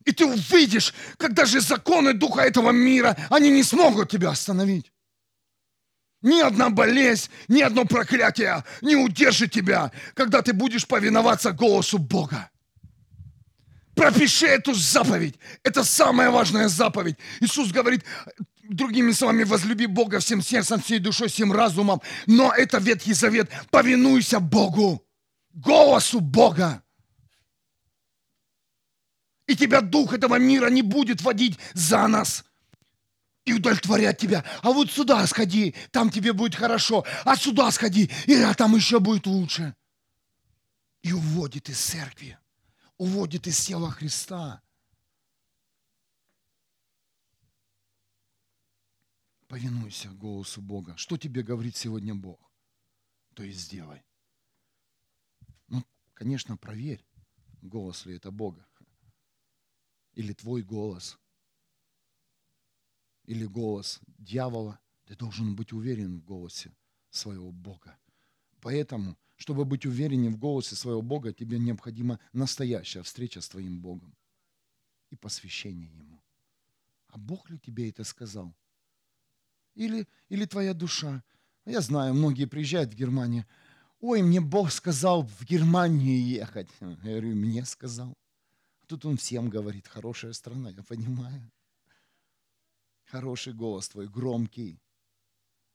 [0.04, 4.92] И ты увидишь, как даже законы духа этого мира, они не смогут тебя остановить.
[6.22, 12.50] Ни одна болезнь, ни одно проклятие не удержит тебя, когда ты будешь повиноваться голосу Бога.
[13.98, 15.34] Пропиши эту заповедь.
[15.64, 17.16] Это самая важная заповедь.
[17.40, 18.04] Иисус говорит,
[18.62, 22.00] другими словами, возлюби Бога всем сердцем, всей душой, всем разумом.
[22.26, 23.50] Но это Ветхий Завет.
[23.70, 25.04] Повинуйся Богу,
[25.52, 26.80] голосу Бога.
[29.48, 32.44] И тебя дух этого мира не будет водить за нас
[33.46, 34.44] и удовлетворять тебя.
[34.62, 37.04] А вот сюда сходи, там тебе будет хорошо.
[37.24, 39.74] А сюда сходи, и там еще будет лучше.
[41.02, 42.38] И уводит из церкви,
[42.98, 44.62] уводит из тела Христа.
[49.46, 50.96] Повинуйся голосу Бога.
[50.96, 52.52] Что тебе говорит сегодня Бог?
[53.34, 54.04] То есть сделай.
[55.68, 55.82] Ну,
[56.12, 57.06] конечно, проверь,
[57.62, 58.68] голос ли это Бога
[60.18, 61.16] или твой голос,
[63.22, 66.76] или голос дьявола, ты должен быть уверен в голосе
[67.10, 67.96] своего Бога.
[68.60, 74.14] Поэтому, чтобы быть увереннее в голосе своего Бога, тебе необходима настоящая встреча с твоим Богом
[75.10, 76.20] и посвящение Ему.
[77.06, 78.52] А Бог ли тебе это сказал?
[79.74, 81.22] Или, или твоя душа?
[81.64, 83.46] Я знаю, многие приезжают в Германию.
[84.00, 86.68] Ой, мне Бог сказал в Германию ехать.
[86.80, 88.18] Я говорю, мне сказал.
[88.88, 91.48] Тут он всем говорит, хорошая страна, я понимаю.
[93.04, 94.80] Хороший голос твой, громкий.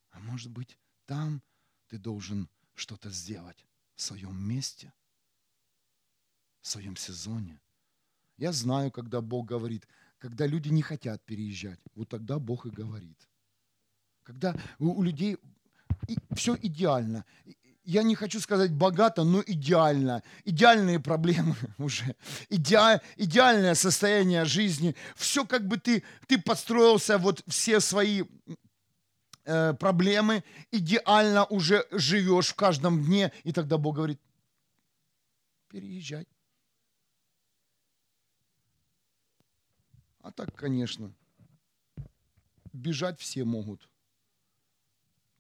[0.09, 1.41] А может быть, там
[1.87, 3.65] ты должен что-то сделать
[3.95, 4.93] в своем месте,
[6.61, 7.59] в своем сезоне.
[8.37, 13.29] Я знаю, когда Бог говорит, когда люди не хотят переезжать, вот тогда Бог и говорит.
[14.23, 15.37] Когда у, людей
[16.33, 17.25] все идеально,
[17.83, 20.23] я не хочу сказать богато, но идеально.
[20.45, 22.15] Идеальные проблемы уже.
[22.49, 24.95] Иде, идеальное состояние жизни.
[25.15, 28.23] Все как бы ты, ты подстроился, вот все свои
[29.45, 33.31] э, проблемы, идеально уже живешь в каждом дне.
[33.43, 34.21] И тогда Бог говорит,
[35.69, 36.27] переезжай.
[40.19, 41.13] А так, конечно,
[42.71, 43.89] бежать все могут.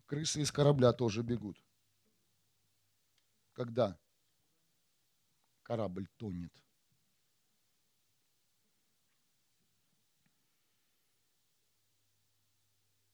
[0.05, 1.57] Крысы из корабля тоже бегут.
[3.53, 3.97] Когда
[5.63, 6.51] корабль тонет.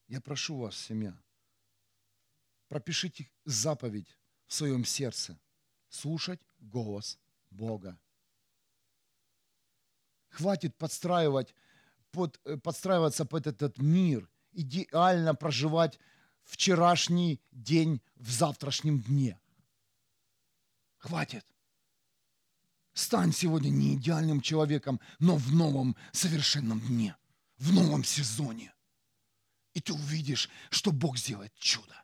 [0.10, 1.16] Я прошу вас, семья,
[2.68, 5.40] пропишите заповедь в своем сердце.
[5.88, 7.20] Слушать голос
[7.52, 8.00] Бога.
[10.30, 11.54] Хватит подстраивать,
[12.12, 16.00] под, э, подстраиваться под этот мир, идеально проживать
[16.44, 19.40] вчерашний день в завтрашнем дне.
[20.98, 21.46] Хватит.
[22.94, 27.16] Стань сегодня не идеальным человеком, но в новом совершенном дне,
[27.58, 28.74] в новом сезоне.
[29.80, 32.04] И ты увидишь, что Бог сделает чудо.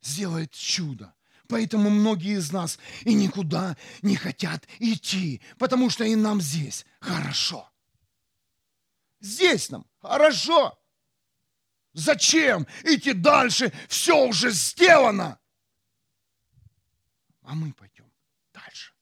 [0.00, 1.14] Сделает чудо.
[1.46, 7.70] Поэтому многие из нас и никуда не хотят идти, потому что и нам здесь хорошо.
[9.20, 10.76] Здесь нам хорошо.
[11.92, 13.72] Зачем идти дальше?
[13.88, 15.38] Все уже сделано.
[17.42, 18.12] А мы пойдем
[18.52, 18.94] дальше.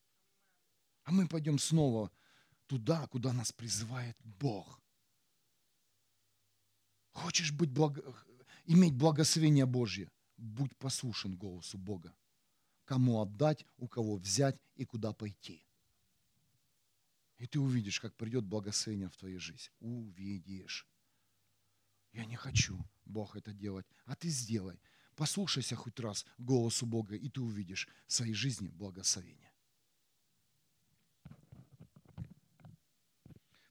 [1.04, 2.12] А мы пойдем снова
[2.66, 4.78] туда, куда нас призывает Бог.
[7.16, 8.02] Хочешь быть благо...
[8.66, 10.10] иметь благословение Божье?
[10.36, 12.14] Будь послушен голосу Бога
[12.86, 15.62] кому отдать, у кого взять и куда пойти.
[17.38, 19.70] И ты увидишь, как придет благословение в твою жизнь.
[19.80, 20.86] Увидишь.
[22.12, 23.86] Я не хочу, Бог, это делать.
[24.04, 24.80] А ты сделай.
[25.16, 29.52] Послушайся хоть раз голосу Бога, и ты увидишь в своей жизни благословение.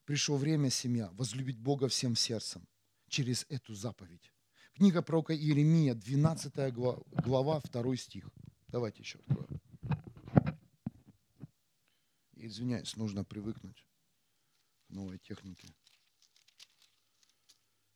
[0.03, 2.67] Пришло время, семья, возлюбить Бога всем сердцем
[3.07, 4.31] через эту заповедь.
[4.73, 8.29] Книга пророка Иеремия, 12 глава, 2 стих.
[8.67, 9.61] Давайте еще откроем.
[12.33, 13.85] Извиняюсь, нужно привыкнуть
[14.87, 15.73] к новой технике.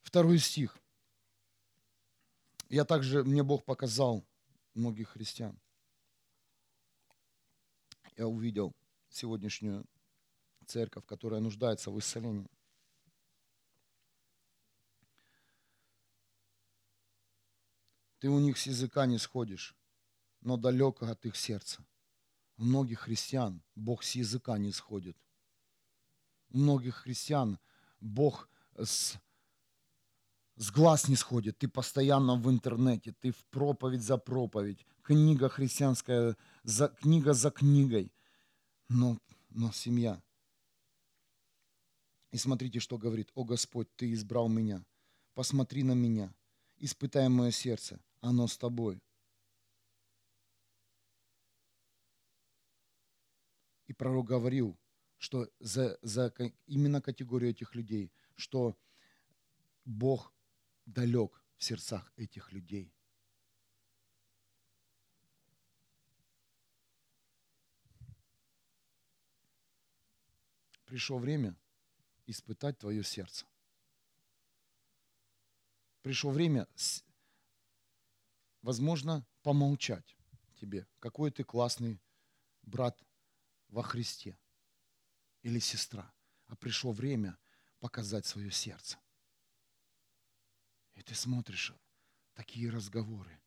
[0.02, 0.78] Второй стих.
[2.68, 4.24] Я также, мне Бог показал
[4.74, 5.60] многих христиан.
[8.16, 8.74] Я увидел
[9.08, 9.84] сегодняшнюю
[10.66, 12.48] церковь, которая нуждается в исцелении.
[18.20, 19.74] Ты у них с языка не сходишь
[20.40, 21.84] но далеко от их сердца.
[22.56, 25.16] У многих христиан Бог с языка не сходит.
[26.50, 27.58] У многих христиан
[28.00, 29.18] Бог с,
[30.56, 31.58] с глаз не сходит.
[31.58, 38.12] Ты постоянно в интернете, ты в проповедь за проповедь, книга христианская, за, книга за книгой.
[38.88, 39.18] Но,
[39.50, 40.22] но семья.
[42.32, 43.30] И смотрите, что говорит.
[43.34, 44.84] «О Господь, Ты избрал меня.
[45.34, 46.32] Посмотри на меня.
[46.78, 48.00] Испытай мое сердце.
[48.20, 49.00] Оно с Тобой.
[53.86, 54.78] И пророк говорил,
[55.18, 56.32] что за, за
[56.66, 58.78] именно категорию этих людей, что
[59.84, 60.32] Бог
[60.86, 62.94] далек в сердцах этих людей.
[70.84, 71.54] Пришло время
[72.26, 73.46] испытать твое сердце.
[76.02, 76.66] Пришло время,
[78.62, 80.16] возможно, помолчать
[80.60, 82.00] тебе, какой ты классный
[82.62, 83.02] брат
[83.68, 84.38] во Христе
[85.42, 86.12] или сестра,
[86.46, 87.38] а пришло время
[87.78, 88.98] показать свое сердце.
[90.94, 91.72] И ты смотришь
[92.34, 93.40] такие разговоры.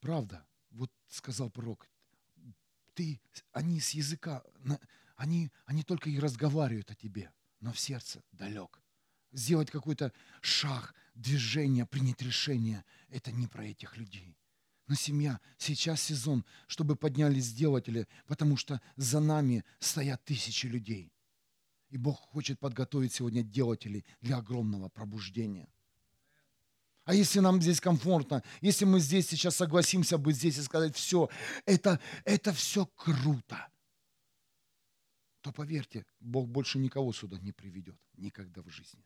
[0.00, 1.88] Правда, вот сказал пророк,
[2.94, 3.20] ты,
[3.52, 4.42] они с языка,
[5.16, 8.82] они, они только и разговаривают о тебе, но в сердце далек.
[9.30, 14.36] Сделать какой-то шаг, движение, принять решение, это не про этих людей.
[14.86, 21.12] Но семья, сейчас сезон, чтобы поднялись сделатели, потому что за нами стоят тысячи людей.
[21.90, 25.68] И Бог хочет подготовить сегодня делателей для огромного пробуждения.
[27.04, 31.28] А если нам здесь комфортно, если мы здесь сейчас согласимся быть здесь и сказать, все,
[31.64, 33.68] это, это все круто,
[35.40, 39.04] то поверьте, Бог больше никого сюда не приведет никогда в жизни.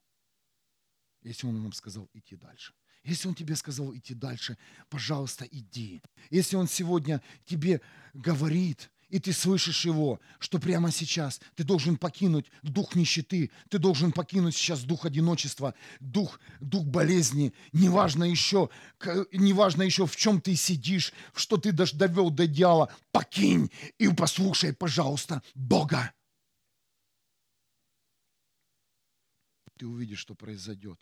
[1.22, 2.72] Если Он нам сказал идти дальше.
[3.04, 4.56] Если Он тебе сказал идти дальше,
[4.88, 6.02] пожалуйста, иди.
[6.30, 7.80] Если Он сегодня тебе
[8.14, 14.10] говорит, и ты слышишь его, что прямо сейчас ты должен покинуть дух нищеты, ты должен
[14.10, 18.70] покинуть сейчас дух одиночества, дух, дух болезни, неважно еще,
[19.32, 24.72] неважно еще в чем ты сидишь, что ты даже довел до идеала, покинь и послушай,
[24.72, 26.14] пожалуйста, Бога.
[29.76, 30.98] Ты увидишь, что произойдет.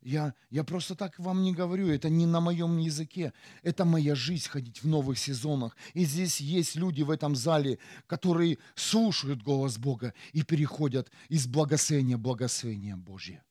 [0.00, 3.32] Я, я просто так вам не говорю, это не на моем языке.
[3.62, 5.76] Это моя жизнь ходить в новых сезонах.
[5.92, 12.16] И здесь есть люди в этом зале, которые слушают голос Бога и переходят из благословения
[12.16, 13.42] в благословение Божье.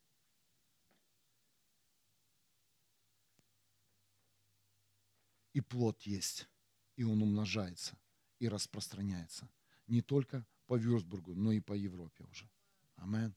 [5.53, 6.47] И плод есть,
[6.95, 7.97] и он умножается,
[8.39, 9.49] и распространяется.
[9.87, 12.49] Не только по Вюрсбургу, но и по Европе уже.
[12.95, 13.33] Аминь.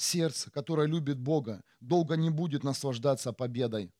[0.00, 3.92] Сердце, которое любит Бога, долго не будет наслаждаться победой.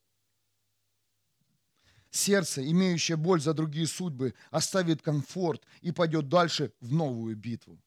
[2.11, 7.79] Сердце, имеющее боль за другие судьбы, оставит комфорт и пойдет дальше в новую битву.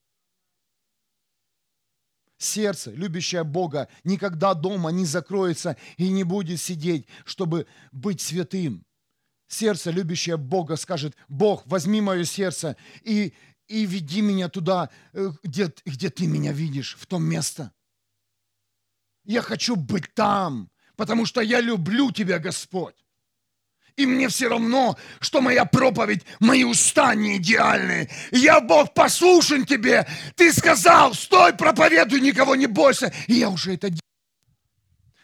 [2.37, 8.85] Сердце, любящее Бога, никогда дома не закроется и не будет сидеть, чтобы быть святым.
[9.47, 13.33] Сердце, любящее Бога, скажет, Бог, возьми мое сердце и,
[13.67, 17.73] и веди меня туда, э, где, где ты меня видишь, в том место–
[19.33, 22.95] я хочу быть там, потому что я люблю Тебя, Господь.
[23.95, 28.09] И мне все равно, что моя проповедь, мои уста не идеальные.
[28.31, 30.07] Я, Бог, послушен Тебе.
[30.35, 33.13] Ты сказал, стой, проповедуй, никого не бойся.
[33.27, 34.01] И я уже это делаю.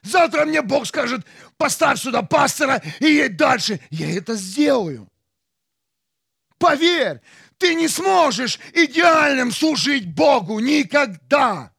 [0.04, 1.26] Завтра мне Бог скажет,
[1.58, 3.80] поставь сюда пастора и едь дальше.
[3.90, 5.08] Я это сделаю.
[6.58, 7.22] Поверь,
[7.58, 11.72] ты не сможешь идеальным служить Богу никогда.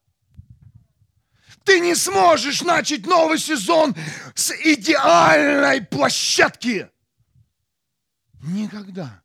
[1.71, 3.95] Ты не сможешь начать новый сезон
[4.35, 6.91] с идеальной площадки.
[8.43, 9.23] Никогда.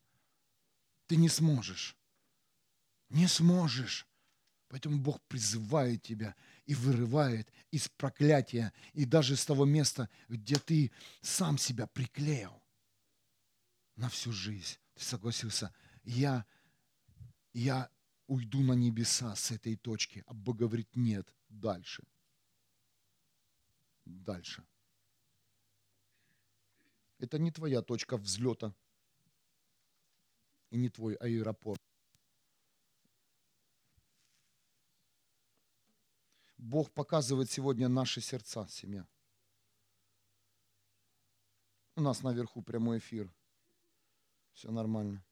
[1.07, 1.97] Ты не сможешь.
[3.09, 4.05] Не сможешь.
[4.67, 6.35] Поэтому Бог призывает тебя
[6.67, 10.91] и вырывает из проклятия, и даже с того места, где ты
[11.21, 12.61] сам себя приклеил
[13.95, 14.77] на всю жизнь.
[14.93, 15.73] Ты согласился,
[16.03, 16.45] я,
[17.53, 17.89] я
[18.27, 22.03] уйду на небеса с этой точки, а Бог говорит, нет, дальше–
[24.05, 24.65] дальше.
[27.17, 28.73] Это не твоя точка взлета
[30.69, 31.81] и не твой аэропорт.
[36.57, 39.07] Бог показывает сегодня наши сердца, семья.
[41.95, 43.33] У нас наверху прямой эфир.
[44.53, 45.23] Все нормально.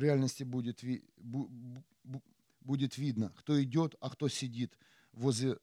[0.00, 0.82] В реальности будет,
[2.62, 4.74] будет видно, кто идет, а кто сидит
[5.12, 5.58] возле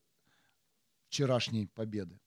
[1.07, 2.19] вчерашней победы.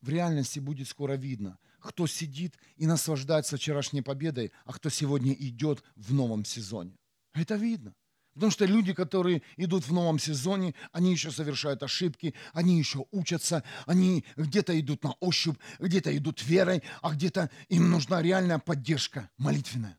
[0.00, 5.84] В реальности будет скоро видно, кто сидит и наслаждается вчерашней победой, а кто сегодня идет
[5.96, 6.98] в новом сезоне.
[7.34, 7.94] Это видно.
[8.34, 13.62] Потому что люди, которые идут в новом сезоне, они еще совершают ошибки, они еще учатся,
[13.86, 19.98] они где-то идут на ощупь, где-то идут верой, а где-то им нужна реальная поддержка молитвенная.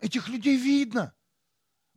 [0.00, 1.14] Этих людей видно.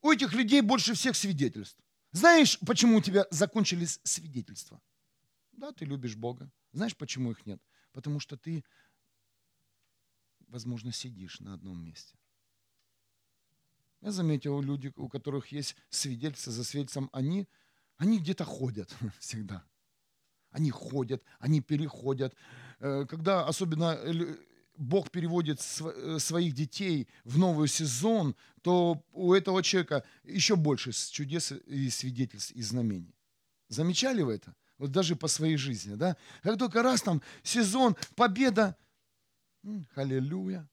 [0.01, 1.79] У этих людей больше всех свидетельств.
[2.11, 4.81] Знаешь, почему у тебя закончились свидетельства?
[5.53, 6.51] Да, ты любишь Бога.
[6.73, 7.61] Знаешь, почему их нет?
[7.93, 8.65] Потому что ты,
[10.47, 12.17] возможно, сидишь на одном месте.
[14.01, 17.47] Я заметил, люди, у которых есть свидетельство за свидетельством, они,
[17.97, 19.63] они где-то ходят всегда.
[20.51, 22.35] Они ходят, они переходят.
[22.79, 23.99] Э, когда особенно
[24.77, 31.51] Бог переводит э, своих детей в новый сезон, то у этого человека еще больше чудес
[31.51, 33.15] и свидетельств и знамений.
[33.69, 34.55] Замечали вы это?
[34.77, 36.17] Вот даже по своей жизни, да?
[36.43, 38.77] Как только раз там сезон, победа,
[39.95, 40.69] аллилуйя,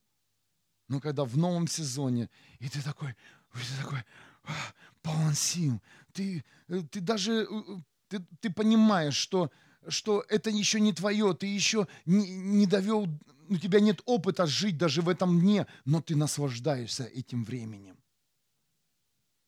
[0.92, 2.28] но когда в новом сезоне,
[2.58, 3.16] и ты такой,
[3.54, 4.04] ты такой,
[4.44, 4.52] «А,
[5.00, 5.80] полон сил,
[6.12, 7.76] ты, э, ты даже, э, э,
[8.08, 9.50] ты, ты понимаешь, что,
[9.88, 13.08] что это еще не твое, ты еще не, не довел,
[13.48, 17.96] у тебя нет опыта жить даже в этом дне, но ты наслаждаешься этим временем.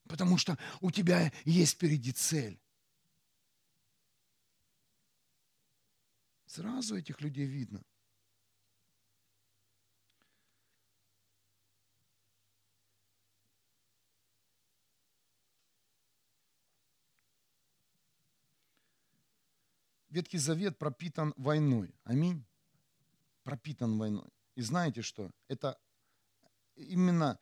[0.09, 2.59] Потому что у тебя есть впереди цель.
[6.47, 7.83] Сразу этих людей видно–
[20.15, 21.93] Ветхий Завет пропитан войной.
[22.05, 22.47] Аминь.
[23.43, 24.31] Пропитан войной.
[24.55, 25.33] И знаете что?
[25.49, 25.77] Это
[26.77, 27.41] именно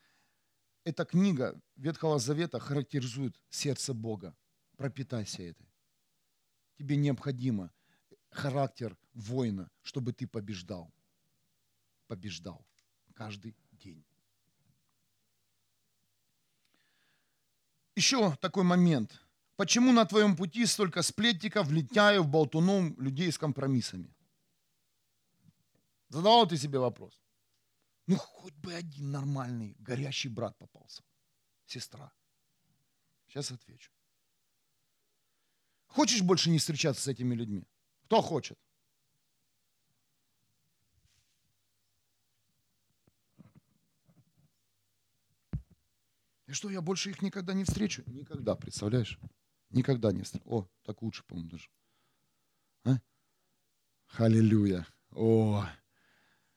[0.82, 4.34] эта книга Ветхого Завета характеризует сердце Бога.
[4.78, 5.70] Пропитайся этой.
[6.78, 7.70] Тебе необходимо
[8.30, 10.90] характер воина, чтобы ты побеждал.
[12.06, 12.66] Побеждал
[13.12, 14.02] каждый день.
[17.94, 19.20] Еще такой момент.
[19.62, 24.12] Почему на твоем пути столько сплетников, летяев, болтунов, людей с компромиссами?
[26.08, 27.22] Задавал ты себе вопрос?
[28.08, 31.04] Ну, хоть бы один нормальный, горящий брат попался.
[31.66, 32.12] Сестра.
[33.28, 33.92] Сейчас отвечу.
[35.86, 37.64] Хочешь больше не встречаться с этими людьми?
[38.06, 38.58] Кто хочет?
[46.48, 48.02] И что, я больше их никогда не встречу?
[48.06, 49.20] Никогда, представляешь?
[49.72, 50.44] Никогда не встречу.
[50.48, 51.68] О, так лучше, по-моему, даже.
[52.84, 53.00] А?
[54.06, 54.86] Халилюя.
[55.10, 55.64] О,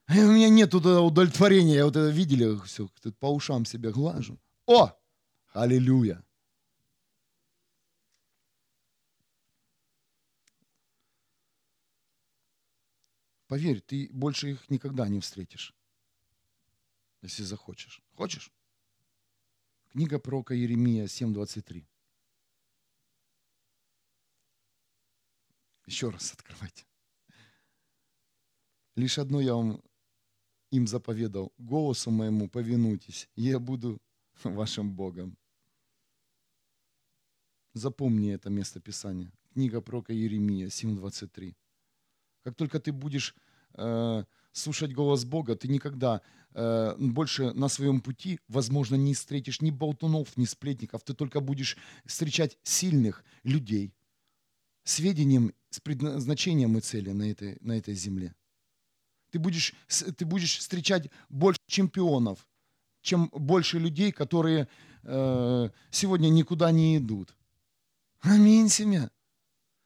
[0.07, 1.76] у меня нет удовлетворения.
[1.76, 2.89] Я вот это видели, все,
[3.20, 4.39] по ушам себя глажу.
[4.68, 4.91] О,
[5.53, 6.24] аллилуйя.
[13.47, 15.74] Поверь, ты больше их никогда не встретишь,
[17.22, 18.01] если захочешь.
[18.16, 18.51] Хочешь?
[19.91, 21.86] Книга пророка Еремия 7.23.
[25.86, 26.86] Еще раз открывайте.
[28.95, 29.81] Лишь одно я вам
[30.71, 31.53] им заповедал.
[31.57, 34.01] Голосу моему повинуйтесь, и я буду
[34.43, 35.38] вашим Богом.
[37.73, 39.31] Запомни это место Писания.
[39.53, 41.55] Книга пророка Еремия 7.23.
[42.43, 43.36] Как только ты будешь
[43.73, 46.21] э, слушать голос Бога, ты никогда
[46.57, 51.03] Э, больше на своем пути, возможно, не встретишь ни болтунов, ни сплетников.
[51.03, 53.93] Ты только будешь встречать сильных людей
[54.86, 58.33] с ведением, с предназначением и целью на этой, на этой земле.
[59.31, 59.73] Ты будешь,
[60.17, 62.47] ты будешь встречать больше чемпионов,
[63.01, 64.69] чем больше людей, которые
[65.03, 67.36] э, сегодня никуда не идут.
[68.21, 69.11] Аминь, семья.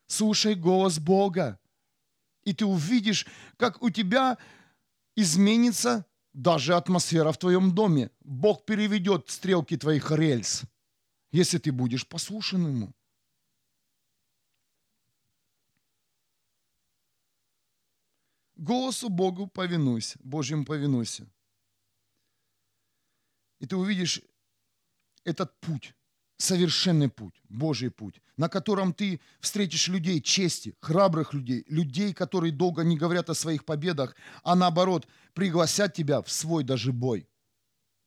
[0.05, 1.59] Слушай голос Бога.
[2.43, 3.25] И ты увидишь,
[3.57, 4.37] как у тебя
[5.15, 8.11] изменится даже атмосфера в твоем доме.
[8.21, 10.63] Бог переведет стрелки твоих рельс,
[11.31, 12.93] если ты будешь послушен Ему.
[18.59, 21.25] Голосу Богу повинуйся, Божьему повинуйся.
[23.61, 24.21] И ты увидишь
[25.23, 25.93] этот путь,
[26.35, 32.83] совершенный путь, Божий путь, на котором ты встретишь людей чести, храбрых людей, людей, которые долго
[32.83, 37.29] не говорят о своих победах, а наоборот пригласят тебя в свой даже бой.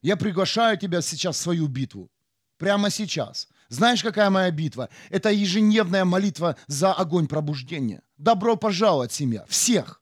[0.03, 2.11] Я приглашаю тебя сейчас в свою битву.
[2.59, 3.49] Прямо сейчас.
[3.71, 4.91] Знаешь, какая моя битва?
[5.09, 8.03] Это ежедневная молитва за огонь пробуждения.
[8.19, 9.47] Добро пожаловать, семья.
[9.47, 10.02] Всех.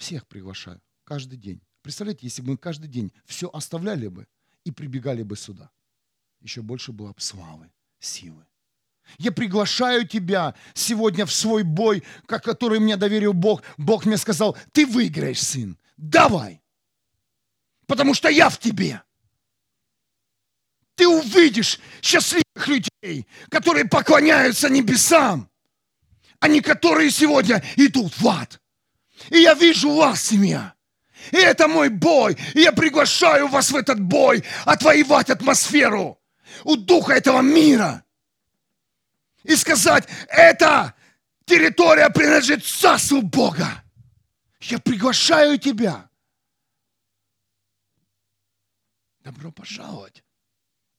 [0.00, 0.82] Всех приглашаю.
[1.04, 1.62] Каждый день.
[1.82, 4.26] Представляете, если бы мы каждый день все оставляли бы–
[4.64, 5.70] и прибегали бы сюда.
[6.40, 8.46] Еще больше было бы славы, силы.
[9.18, 13.62] Я приглашаю тебя сегодня в свой бой, который мне доверил Бог.
[13.76, 15.78] Бог мне сказал, ты выиграешь, сын.
[15.96, 16.62] Давай.
[17.86, 19.02] Потому что я в тебе.
[20.94, 25.50] Ты увидишь счастливых людей, которые поклоняются небесам,
[26.38, 28.60] а не которые сегодня идут в ад.
[29.28, 30.74] И я вижу вас, семья.
[31.30, 32.36] И это мой бой.
[32.54, 36.18] И я приглашаю вас в этот бой отвоевать атмосферу
[36.64, 38.04] у духа этого мира.
[39.42, 40.94] И сказать, это
[41.44, 43.84] территория принадлежит царству Бога.
[44.60, 46.10] Я приглашаю тебя.
[49.20, 50.22] Добро пожаловать.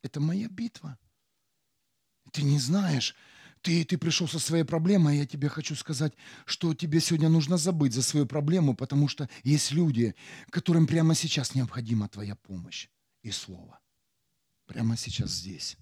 [0.01, 0.97] Это моя битва.
[2.31, 3.15] Ты не знаешь,
[3.61, 6.13] ты, ты пришел со своей проблемой, а я тебе хочу сказать,
[6.45, 10.15] что тебе сегодня нужно забыть за свою проблему, потому что есть люди,
[10.49, 12.89] которым прямо сейчас необходима твоя помощь
[13.21, 13.79] и слово.
[14.65, 15.77] Прямо сейчас здесь.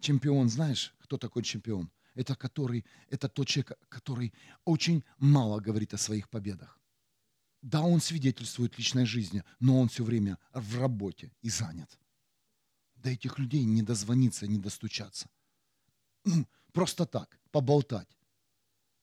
[0.00, 1.90] Чемпион, знаешь, кто такой чемпион?
[2.14, 4.34] Это, который, это тот человек, который
[4.64, 6.81] очень мало говорит о своих победах.
[7.62, 11.98] Да, он свидетельствует личной жизни, но он все время в работе и занят.
[12.96, 15.28] До этих людей не дозвониться, не достучаться.
[16.24, 18.08] Ну, просто так, поболтать.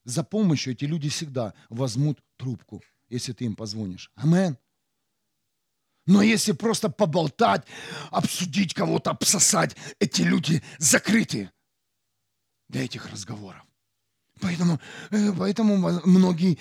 [0.04, 4.12] За помощью эти люди всегда возьмут трубку, если ты им позвонишь.
[4.16, 4.58] Амен.
[6.06, 7.66] Но если просто поболтать,
[8.10, 11.52] обсудить кого-то, обсосать, эти люди закрыты
[12.68, 13.69] для этих разговоров.
[14.42, 14.80] Поэтому,
[15.12, 16.58] э, поэтому многие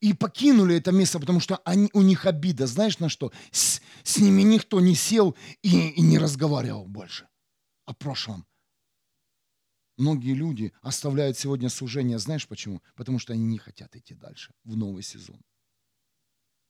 [0.00, 2.66] и покинули это место, потому что они, у них обида.
[2.66, 3.32] Знаешь на что?
[3.50, 7.28] С, с ними никто не сел и, и не разговаривал больше
[7.84, 8.46] о прошлом.
[9.98, 12.82] Многие люди оставляют сегодня служение, знаешь почему?
[12.96, 15.40] Потому что они не хотят идти дальше, в новый сезон.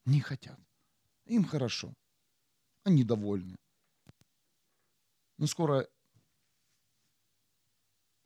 [0.05, 0.59] Не хотят.
[1.27, 1.95] Им хорошо.
[2.85, 3.57] Они довольны.
[5.39, 5.89] Но скоро,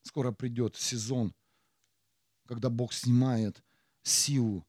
[0.03, 1.35] скоро придет сезон,
[2.47, 3.63] когда Бог снимает
[4.03, 4.67] силу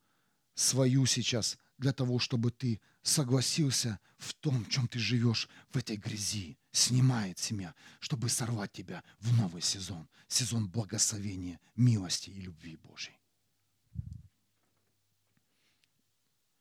[0.56, 5.96] свою сейчас для того, чтобы ты согласился в том, в чем ты живешь, в этой
[5.96, 6.58] грязи.
[6.72, 10.08] Снимает семья, чтобы сорвать тебя в новый сезон.
[10.28, 13.18] Сезон благословения, милости и любви Божьей.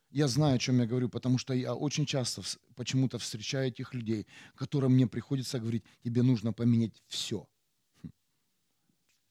[0.09, 2.41] Я знаю, о чем я говорю, потому что я очень часто
[2.75, 7.47] почему-то встречаю этих людей, которым мне приходится говорить, тебе нужно поменять все.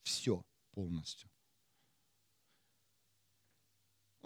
[0.03, 1.29] Все полностью.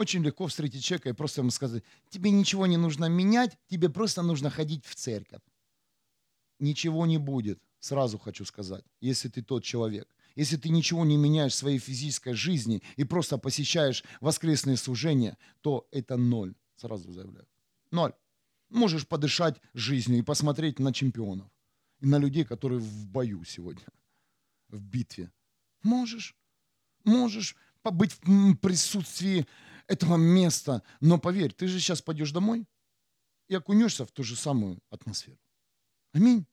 [0.02, 4.24] Очень легко встретить человека и просто ему сказать, тебе ничего не нужно менять, тебе просто
[4.24, 5.44] нужно ходить в церковь.
[6.58, 10.08] Ничего не будет, сразу хочу сказать, если ты тот человек.
[10.34, 15.88] Если ты ничего не меняешь в своей физической жизни и просто посещаешь воскресные служения, то
[15.92, 17.48] это ноль, сразу заявляю.
[17.92, 18.14] Ноль.
[18.70, 21.48] Можешь подышать жизнью и посмотреть на чемпионов.
[22.00, 23.86] И на людей, которые в бою сегодня,
[24.68, 25.32] в битве.
[25.84, 26.36] Можешь.
[27.04, 29.46] Можешь побыть в присутствии
[29.92, 30.82] этого места.
[31.02, 32.66] Но поверь, ты же сейчас пойдешь домой
[33.50, 35.38] и окунешься в ту же самую атмосферу.
[36.14, 36.46] Аминь.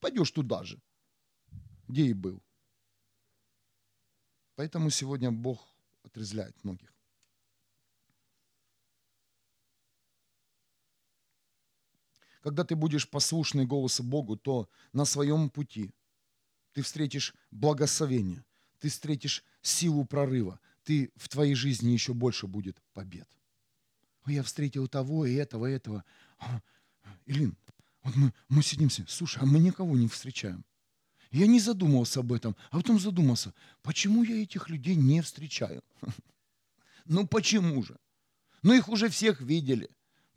[0.00, 0.80] Пойдешь туда же,
[1.86, 2.42] где и был.
[4.56, 5.60] Поэтому сегодня Бог
[6.02, 6.92] отрезляет многих.
[12.40, 15.92] Когда ты будешь послушный голосу Богу, то на своем пути
[16.72, 18.44] ты встретишь благословение,
[18.78, 23.28] ты встретишь силу прорыва, ты, в твоей жизни еще больше будет побед.
[24.26, 26.02] Я встретил того и этого, и этого.
[26.38, 26.62] А,
[27.26, 27.58] Илин,
[28.02, 30.64] вот мы, мы сидимся, слушай, а мы никого не встречаем.
[31.30, 35.84] Я не задумывался об этом, а потом задумался, почему я этих людей не встречаю?
[37.04, 37.98] Ну почему же?
[38.62, 39.90] Ну их уже всех видели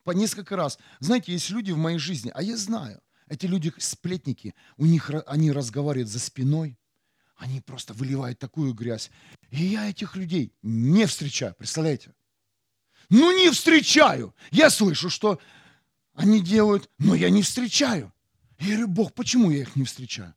[0.03, 0.79] по несколько раз.
[0.99, 5.51] Знаете, есть люди в моей жизни, а я знаю, эти люди сплетники, у них они
[5.51, 6.77] разговаривают за спиной,
[7.41, 9.09] они просто выливают такую грязь.
[9.49, 12.13] И я этих людей не встречаю, представляете?
[13.09, 14.35] Ну не встречаю.
[14.51, 15.41] Я слышу, что
[16.13, 18.13] они делают, но я не встречаю.
[18.59, 20.35] Я говорю, Бог, почему я их не встречаю?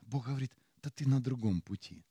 [0.00, 2.04] Бог говорит, да ты на другом пути.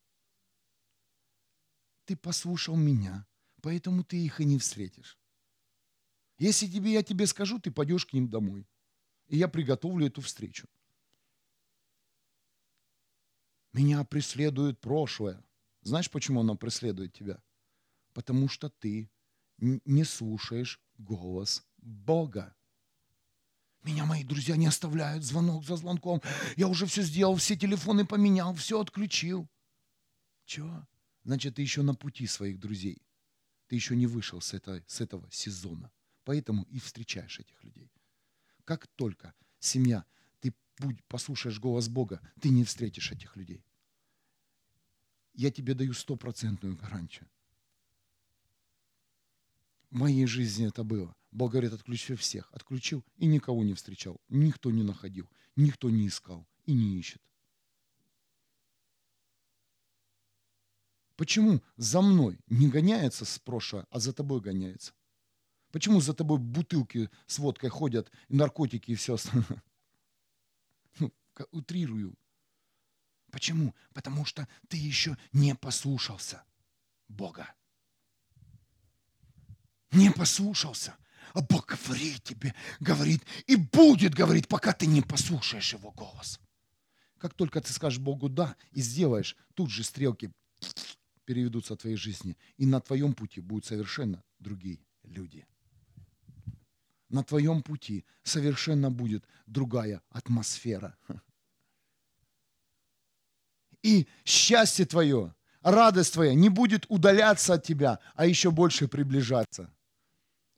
[2.04, 3.26] Ты послушал меня,
[3.62, 5.18] поэтому ты их и не встретишь.
[6.38, 8.68] Если тебе, я тебе скажу, ты пойдешь к ним домой.
[9.30, 10.68] И я приготовлю эту встречу.
[13.78, 15.40] Меня преследует прошлое.
[15.84, 17.44] Знаешь, почему оно преследует тебя?
[18.12, 19.12] Потому что ты
[19.60, 22.56] не слушаешь голос Бога.
[23.84, 26.24] Меня мои друзья не оставляют звонок за звонком.
[26.56, 29.48] Я уже все сделал, все телефоны поменял, все отключил.
[30.46, 30.88] Чего?
[31.24, 33.04] Значит, ты еще на пути своих друзей.
[33.68, 35.92] Ты еще не вышел с, этой, с этого сезона.
[36.24, 37.92] Поэтому и встречаешь этих людей.
[38.66, 40.04] Как только семья
[40.80, 43.64] будь, послушаешь голос Бога, ты не встретишь этих людей.
[45.34, 47.28] Я тебе даю стопроцентную гарантию.
[49.90, 51.16] В моей жизни это было.
[51.32, 52.50] Бог говорит, отключи всех.
[52.52, 54.20] Отключил и никого не встречал.
[54.30, 57.22] Никто не находил, никто не искал и не ищет.
[61.16, 64.94] Почему за мной не гоняется с прошлого, а за тобой гоняется?
[65.72, 69.64] Почему за тобой бутылки с водкой ходят, и наркотики и все остальное?
[71.52, 72.16] Утрирую.
[73.32, 73.76] Почему?
[73.94, 76.44] Потому что ты еще не послушался
[77.08, 77.54] Бога.
[79.92, 80.96] Не послушался.
[81.34, 86.40] А Бог говорит тебе, говорит и будет говорить, пока ты не послушаешь Его голос.
[87.18, 90.32] Как только ты скажешь Богу «да» и сделаешь, тут же стрелки
[91.26, 92.38] переведутся в твоей жизни.
[92.58, 95.46] И на твоем пути будут совершенно другие люди.
[97.10, 100.98] На твоем пути совершенно будет другая атмосфера
[103.88, 109.74] и счастье твое, радость твоя не будет удаляться от тебя, а еще больше приближаться.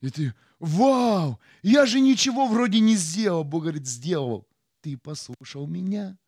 [0.00, 3.44] И ты, вау, я же ничего вроде не сделал.
[3.44, 4.48] Бог говорит, сделал.
[4.80, 6.18] Ты послушал меня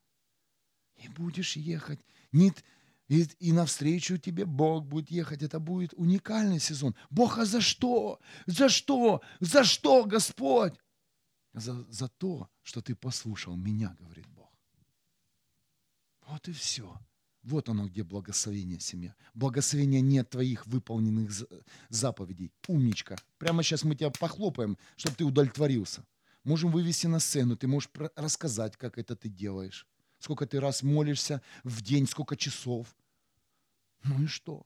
[0.96, 2.00] и будешь ехать.
[2.32, 2.62] Нет,
[3.08, 5.42] и, и навстречу тебе Бог будет ехать.
[5.42, 6.94] Это будет уникальный сезон.
[7.10, 8.20] Бог, а за что?
[8.46, 9.20] За что?
[9.40, 10.74] За что, Господь?
[11.52, 14.50] За, за то, что ты послушал меня, говорит Бог.
[16.26, 16.98] Вот и все.
[17.42, 19.14] Вот оно, где благословение семья.
[19.34, 21.30] Благословение нет твоих выполненных
[21.88, 22.52] заповедей.
[22.68, 23.16] Умничка.
[23.38, 26.04] Прямо сейчас мы тебя похлопаем, чтобы ты удовлетворился.
[26.44, 29.86] Можем вывести на сцену, ты можешь рассказать, как это ты делаешь.
[30.22, 32.94] Сколько ты раз молишься в день, сколько часов.
[34.04, 34.64] Ну и что?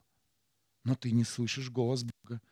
[0.85, 2.43] Но ты не слышишь голос Бога.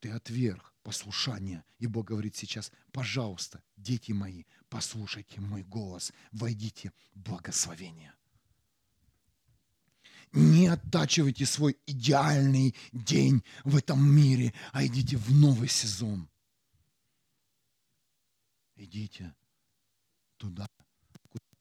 [0.00, 1.62] Ты отверг послушание.
[1.78, 8.14] И Бог говорит сейчас, пожалуйста, дети мои, послушайте мой голос, войдите в благословение.
[10.32, 16.30] Не оттачивайте свой идеальный день в этом мире, а идите в новый сезон.
[18.74, 19.34] Идите
[20.38, 20.66] туда,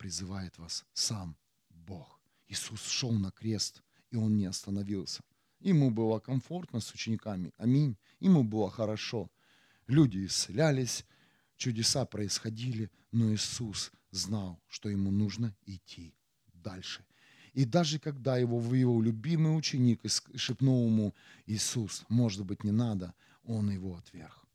[0.04, 1.38] призывает вас сам
[1.70, 2.20] Бог.
[2.50, 3.82] Иисус шел на крест,
[4.12, 5.24] и Он не остановился.
[5.62, 7.54] Ему было комфортно с учениками.
[7.58, 7.96] Аминь.
[8.20, 9.32] Ему было хорошо.
[9.88, 11.06] Люди исцелялись,
[11.56, 16.14] чудеса происходили, но Иисус знал, что ему нужно идти
[16.54, 17.06] дальше.
[17.54, 20.02] И даже когда его вывел любимый ученик
[20.36, 23.14] шепнул ему, Иисус, может быть, не надо,
[23.46, 24.46] он его отверг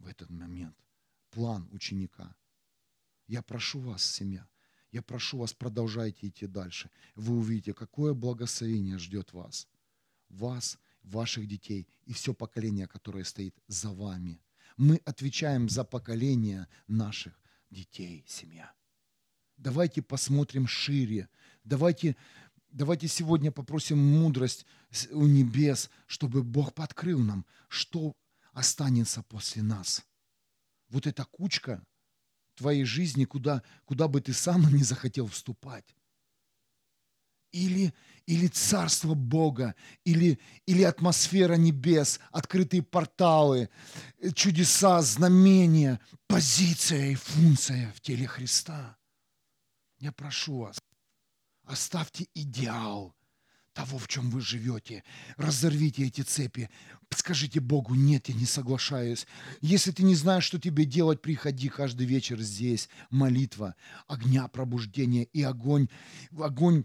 [0.00, 0.76] в этот момент.
[1.30, 2.34] План ученика.
[3.28, 4.44] Я прошу вас, семья,
[4.92, 6.90] я прошу вас, продолжайте идти дальше.
[7.14, 9.66] Вы увидите, какое благословение ждет вас.
[10.28, 14.40] Вас, ваших детей и все поколение, которое стоит за вами.
[14.76, 17.32] Мы отвечаем за поколение наших
[17.70, 18.72] детей, семья.
[19.56, 21.30] Давайте посмотрим шире.
[21.64, 22.14] Давайте,
[22.70, 24.66] давайте сегодня попросим мудрость
[25.10, 28.12] у небес, чтобы Бог подкрыл нам, что
[28.52, 30.04] останется после нас.
[30.90, 31.82] Вот эта кучка,
[32.54, 35.94] твоей жизни, куда, куда бы ты сам не захотел вступать.
[37.52, 37.92] Или,
[38.24, 39.74] или царство Бога,
[40.04, 43.68] или, или атмосфера небес, открытые порталы,
[44.34, 48.96] чудеса, знамения, позиция и функция в теле Христа.
[49.98, 50.78] Я прошу вас,
[51.64, 53.14] оставьте идеал–
[53.72, 55.04] того, в чем вы живете.
[55.36, 56.70] Разорвите эти цепи.
[57.10, 59.26] Скажите Богу, нет, я не соглашаюсь.
[59.60, 62.88] Если ты не знаешь, что тебе делать, приходи каждый вечер здесь.
[63.10, 63.74] Молитва,
[64.06, 65.88] огня пробуждения и огонь.
[66.38, 66.84] Огонь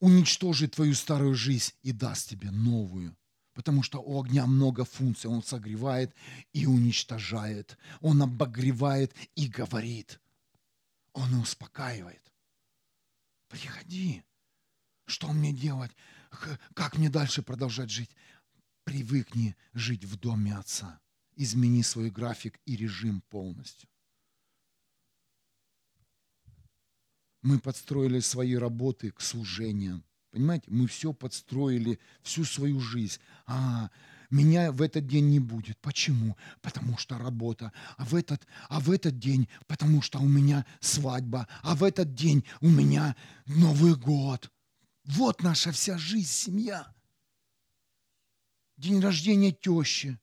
[0.00, 3.16] уничтожит твою старую жизнь и даст тебе новую.
[3.54, 5.28] Потому что у огня много функций.
[5.28, 6.14] Он согревает
[6.52, 7.76] и уничтожает.
[8.00, 10.20] Он обогревает и говорит.
[11.12, 12.22] Он успокаивает.
[13.48, 14.22] Приходи.
[15.10, 15.90] Что мне делать?
[16.74, 18.10] Как мне дальше продолжать жить?
[18.84, 21.00] Привыкни жить в доме Отца.
[21.34, 23.88] Измени свой график и режим полностью.
[27.42, 30.04] Мы подстроили свои работы к служениям.
[30.30, 33.18] Понимаете, мы все подстроили, всю свою жизнь.
[33.46, 33.90] А,
[34.30, 35.76] меня в этот день не будет.
[35.78, 36.36] Почему?
[36.60, 37.72] Потому что работа.
[37.96, 41.48] А в этот, а в этот день, потому что у меня свадьба.
[41.62, 44.52] А в этот день у меня Новый год.
[45.04, 46.92] Вот наша вся жизнь, семья.
[48.76, 50.18] День рождения тещи.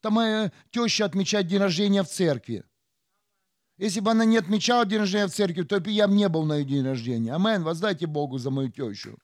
[0.00, 2.64] Там моя теща отмечает день рождения в церкви.
[3.78, 6.56] Если бы она не отмечала день рождения в церкви, то я бы не был на
[6.56, 7.34] ее день рождения.
[7.34, 7.62] Амен.
[7.62, 9.18] Воздайте Богу за мою тещу.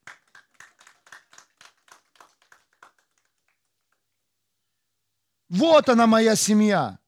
[5.49, 6.99] Вот она моя семья.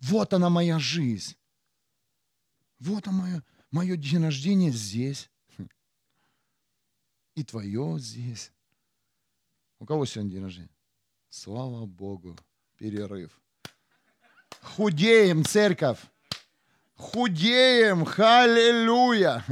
[0.00, 1.36] Вот она моя жизнь.
[2.78, 5.30] Вот она мое, мое день рождения здесь
[7.34, 8.52] и твое здесь.
[9.78, 10.70] У кого сегодня день рождения?
[11.28, 12.36] Слава Богу,
[12.78, 13.40] перерыв.
[14.60, 15.98] Худеем, церковь.
[16.94, 19.44] Худеем, халилюя.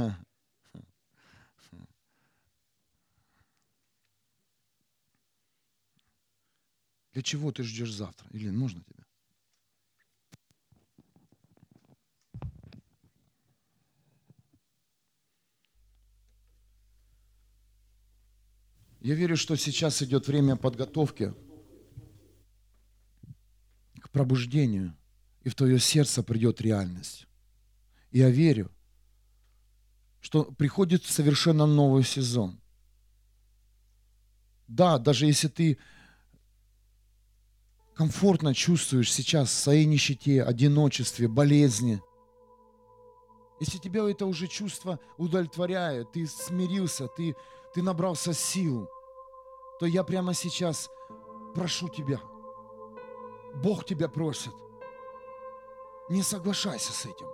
[7.11, 8.27] Для чего ты ждешь завтра?
[8.31, 9.02] Или можно тебе?
[19.03, 21.33] Я верю, что сейчас идет время подготовки
[23.99, 24.95] к пробуждению,
[25.43, 27.27] и в твое сердце придет реальность.
[28.11, 28.71] Я верю,
[30.21, 32.61] что приходит совершенно новый сезон.
[34.69, 35.77] Да, даже если ты
[37.93, 42.01] комфортно чувствуешь сейчас в своей нищете, одиночестве, болезни,
[43.59, 47.35] если тебя это уже чувство удовлетворяет, ты смирился, ты,
[47.73, 48.87] ты набрался сил,
[49.79, 50.89] то я прямо сейчас
[51.55, 52.21] прошу тебя.
[53.55, 54.53] Бог тебя просит.
[56.09, 57.27] Не соглашайся с этим.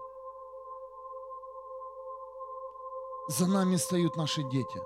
[3.28, 4.80] За нами стоят наши дети.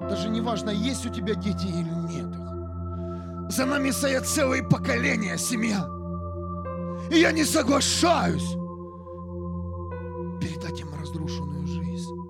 [0.00, 3.52] Даже не важно, есть у тебя дети или нет их.
[3.52, 5.88] За нами стоят целые поколения, семья.
[7.10, 8.52] И я не соглашаюсь
[10.40, 12.25] передать им разрушенную жизнь.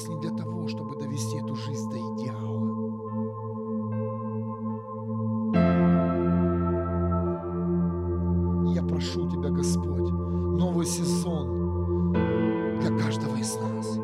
[0.00, 2.70] Здесь не для того, чтобы довести эту жизнь до идеала.
[8.72, 10.10] Я прошу тебя, Господь.
[10.58, 12.12] Новый сезон
[12.80, 13.98] для каждого из нас.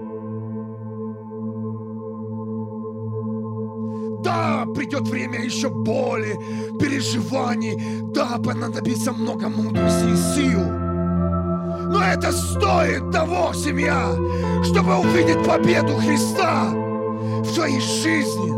[4.23, 6.37] Да, придет время еще боли,
[6.79, 8.03] переживаний.
[8.13, 10.86] Да, понадобится много мудрости и сил.
[11.97, 14.15] Но это стоит того, семья,
[14.63, 18.53] чтобы увидеть победу Христа в твоей жизни.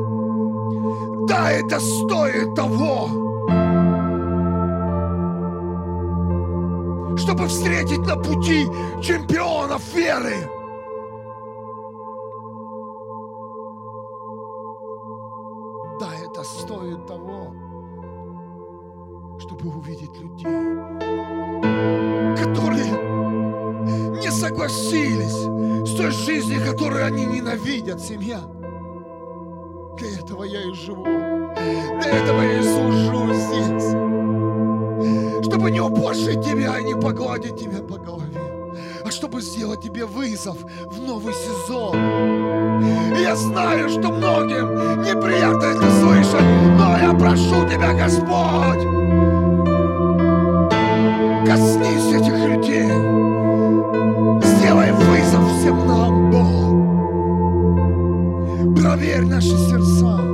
[1.29, 3.07] Да, это стоит того,
[7.17, 8.67] чтобы встретить на пути
[9.01, 10.51] чемпионов веры.
[16.01, 17.55] Да, это стоит того,
[19.39, 20.78] чтобы увидеть людей,
[24.69, 28.41] не согласились с той жизнью, которую они ненавидят, семья.
[29.97, 31.05] Для этого я и живу.
[31.05, 33.95] Для этого я и служу здесь.
[35.47, 40.59] Чтобы не упошить тебя и не погладить тебя по голове, а чтобы сделать тебе вызов
[40.87, 41.97] в новый сезон.
[43.17, 46.45] И я знаю, что многим неприятно это слышать,
[46.77, 48.85] но я прошу тебя, Господь,
[51.47, 51.78] коснись
[55.75, 56.59] нам, Бог.
[58.77, 60.28] Проверь наши сердца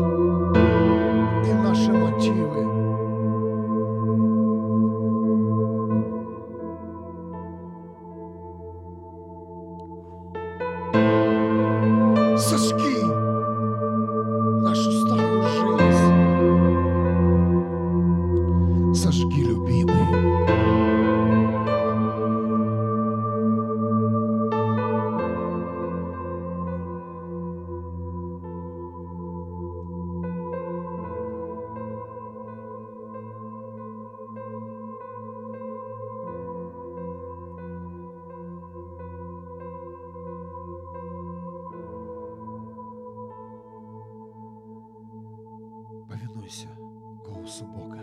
[47.44, 48.00] голосу Бога.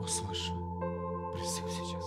[0.00, 0.50] Услышь
[1.34, 2.06] призыв сейчас.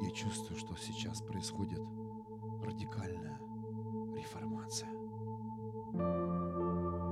[0.00, 1.80] Я чувствую, что сейчас происходит
[2.62, 3.38] радикальная
[4.16, 4.88] реформация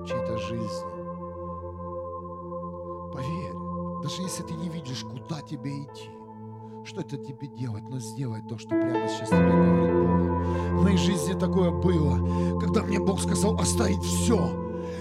[0.07, 1.01] чьей-то жизни.
[3.13, 6.11] Поверь, даже если ты не видишь, куда тебе идти,
[6.91, 10.81] что это тебе делать, но сделай то, что прямо сейчас тебе говорит Бог.
[10.81, 14.51] В моей жизни такое было, когда мне Бог сказал оставить все,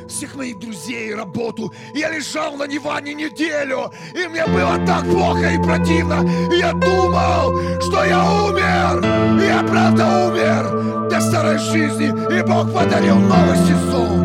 [0.07, 1.73] всех моих друзей, работу.
[1.95, 6.23] Я лежал на диване неделю, и мне было так плохо и противно.
[6.53, 9.41] И я думал, что я умер.
[9.41, 14.18] И я правда умер для старой жизни, и Бог подарил новый сезон.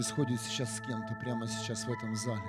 [0.00, 2.40] Происходит сейчас с кем-то, прямо сейчас в этом зале.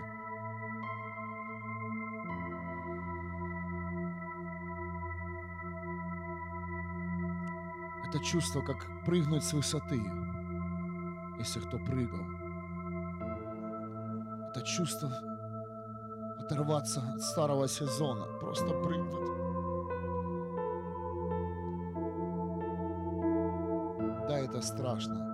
[8.07, 10.01] Это чувство, как прыгнуть с высоты,
[11.39, 12.21] если кто прыгал.
[14.51, 15.09] Это чувство
[16.39, 19.27] оторваться от старого сезона, просто прыгнуть.
[24.29, 25.30] Да, это страшно.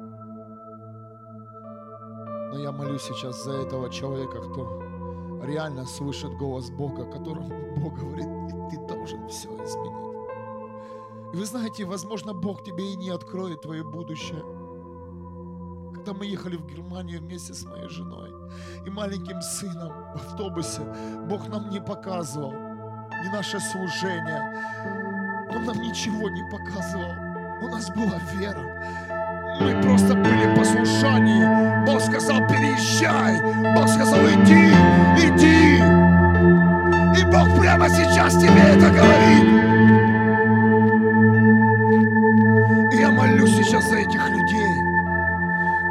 [2.51, 4.81] Но я молюсь сейчас за этого человека, кто
[5.43, 8.27] реально слышит голос Бога, которому Бог говорит,
[8.69, 10.07] ты должен все изменить.
[11.33, 14.43] И вы знаете, возможно, Бог тебе и не откроет твое будущее.
[15.93, 18.31] Когда мы ехали в Германию вместе с моей женой
[18.85, 20.81] и маленьким сыном в автобусе,
[21.29, 24.41] Бог нам не показывал ни наше служение.
[25.53, 27.11] Он нам ничего не показывал.
[27.61, 29.06] У нас была вера.
[29.59, 31.83] Мы просто были послушания.
[31.85, 33.41] Бог сказал, переезжай.
[33.75, 34.67] Бог сказал, иди,
[35.25, 35.77] иди.
[37.19, 39.47] И Бог прямо сейчас тебе это говорит.
[42.93, 44.71] И я молюсь сейчас за этих людей,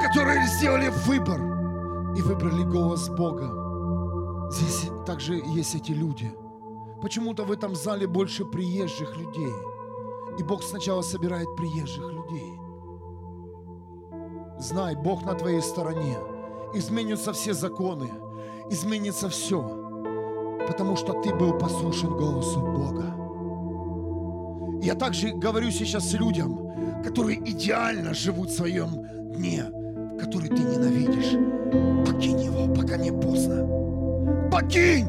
[0.03, 1.41] которые сделали выбор
[2.17, 3.51] и выбрали голос Бога.
[4.51, 6.33] Здесь также есть эти люди.
[7.03, 9.53] Почему-то в этом зале больше приезжих людей.
[10.39, 12.56] И Бог сначала собирает приезжих людей.
[14.59, 16.17] Знай, Бог на твоей стороне.
[16.75, 18.11] Изменятся все законы,
[18.71, 19.63] изменится все,
[20.67, 23.15] потому что ты был послушен голосу Бога.
[24.83, 29.65] Я также говорю сейчас людям, которые идеально живут в своем дне,
[30.19, 31.39] который ты ненавидишь.
[32.07, 33.67] Покинь его, пока не поздно.
[34.51, 35.07] Покинь!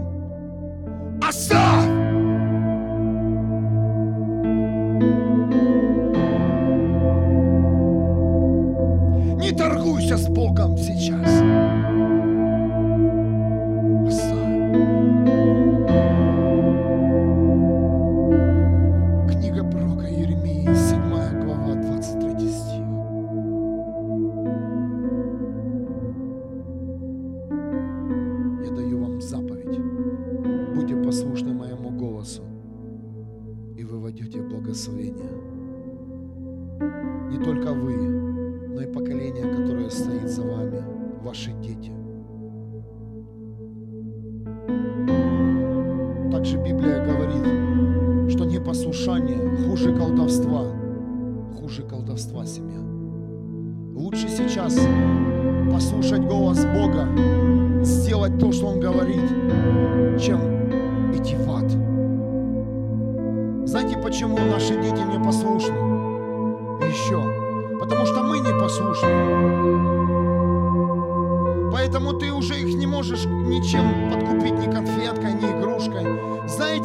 [1.22, 1.97] Оставь!
[10.18, 10.30] Торгуйся с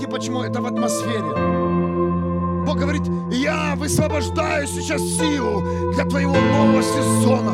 [0.03, 0.43] знаете почему?
[0.43, 1.23] Это в атмосфере.
[2.67, 5.63] Бог говорит, я высвобождаю сейчас силу
[5.95, 7.53] для твоего нового сезона.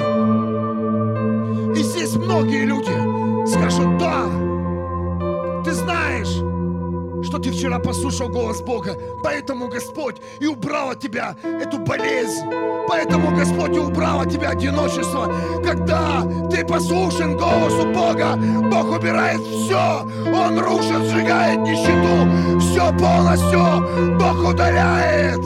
[1.75, 4.25] И здесь многие люди скажут, да,
[11.09, 12.45] тебя эту болезнь.
[12.89, 15.33] Поэтому Господь убрал от тебя одиночество.
[15.65, 18.37] Когда ты послушен голосу Бога,
[18.71, 20.07] Бог убирает все.
[20.27, 22.61] Он рушит, сжигает нищету.
[22.61, 25.41] Все полностью Бог удаляет.